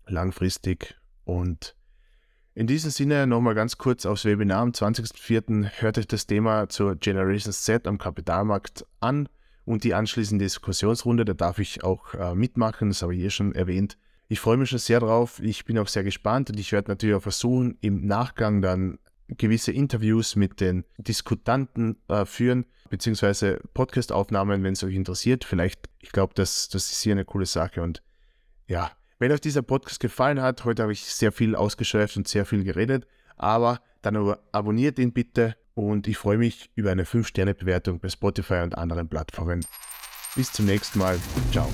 langfristig 0.05 0.95
und 1.23 1.75
in 2.57 2.65
diesem 2.65 2.89
Sinne 2.89 3.27
nochmal 3.27 3.53
ganz 3.53 3.77
kurz 3.77 4.07
aufs 4.07 4.25
Webinar 4.25 4.61
am 4.61 4.71
20.04. 4.71 5.79
hört 5.79 5.99
euch 5.99 6.07
das 6.07 6.25
Thema 6.25 6.67
zur 6.69 6.95
Generation 6.95 7.53
Z 7.53 7.85
am 7.85 7.99
Kapitalmarkt 7.99 8.83
an 8.99 9.29
und 9.63 9.83
die 9.83 9.93
anschließende 9.93 10.43
Diskussionsrunde, 10.43 11.23
da 11.23 11.35
darf 11.35 11.59
ich 11.59 11.83
auch 11.83 12.15
äh, 12.15 12.33
mitmachen, 12.33 12.89
das 12.89 13.03
habe 13.03 13.13
ich 13.13 13.21
hier 13.21 13.29
schon 13.29 13.53
erwähnt. 13.53 13.99
Ich 14.27 14.39
freue 14.39 14.57
mich 14.57 14.69
schon 14.69 14.79
sehr 14.79 15.01
drauf, 15.01 15.39
ich 15.39 15.65
bin 15.65 15.77
auch 15.77 15.87
sehr 15.87 16.03
gespannt 16.03 16.49
und 16.49 16.59
ich 16.59 16.71
werde 16.71 16.89
natürlich 16.89 17.15
auch 17.15 17.21
versuchen, 17.21 17.77
im 17.81 18.07
Nachgang 18.07 18.63
dann 18.63 18.97
gewisse 19.29 19.71
Interviews 19.71 20.35
mit 20.35 20.61
den 20.61 20.85
Diskutanten 20.97 21.97
äh, 22.07 22.25
führen, 22.25 22.65
beziehungsweise 22.89 23.59
Podcast-Aufnahmen, 23.73 24.63
wenn 24.63 24.73
es 24.73 24.83
euch 24.83 24.95
interessiert. 24.95 25.43
Vielleicht, 25.43 25.89
ich 25.99 26.11
glaube, 26.11 26.33
das, 26.35 26.69
das 26.69 26.91
ist 26.91 27.01
hier 27.01 27.13
eine 27.13 27.25
coole 27.25 27.45
Sache 27.45 27.81
und 27.81 28.01
ja, 28.67 28.91
wenn 29.19 29.31
euch 29.31 29.41
dieser 29.41 29.61
Podcast 29.63 29.99
gefallen 29.99 30.41
hat, 30.41 30.63
heute 30.63 30.83
habe 30.83 30.91
ich 30.91 31.05
sehr 31.05 31.31
viel 31.31 31.55
ausgeschweift 31.55 32.17
und 32.17 32.27
sehr 32.27 32.45
viel 32.45 32.63
geredet, 32.63 33.07
aber 33.35 33.81
dann 34.01 34.35
abonniert 34.51 34.99
ihn 34.99 35.11
bitte 35.11 35.55
und 35.73 36.07
ich 36.07 36.17
freue 36.17 36.37
mich 36.37 36.69
über 36.75 36.91
eine 36.91 37.03
5-Sterne-Bewertung 37.03 37.99
bei 37.99 38.09
Spotify 38.09 38.61
und 38.63 38.77
anderen 38.77 39.09
Plattformen. 39.09 39.65
Bis 40.35 40.51
zum 40.51 40.65
nächsten 40.65 40.99
Mal. 40.99 41.19
Ciao. 41.51 41.67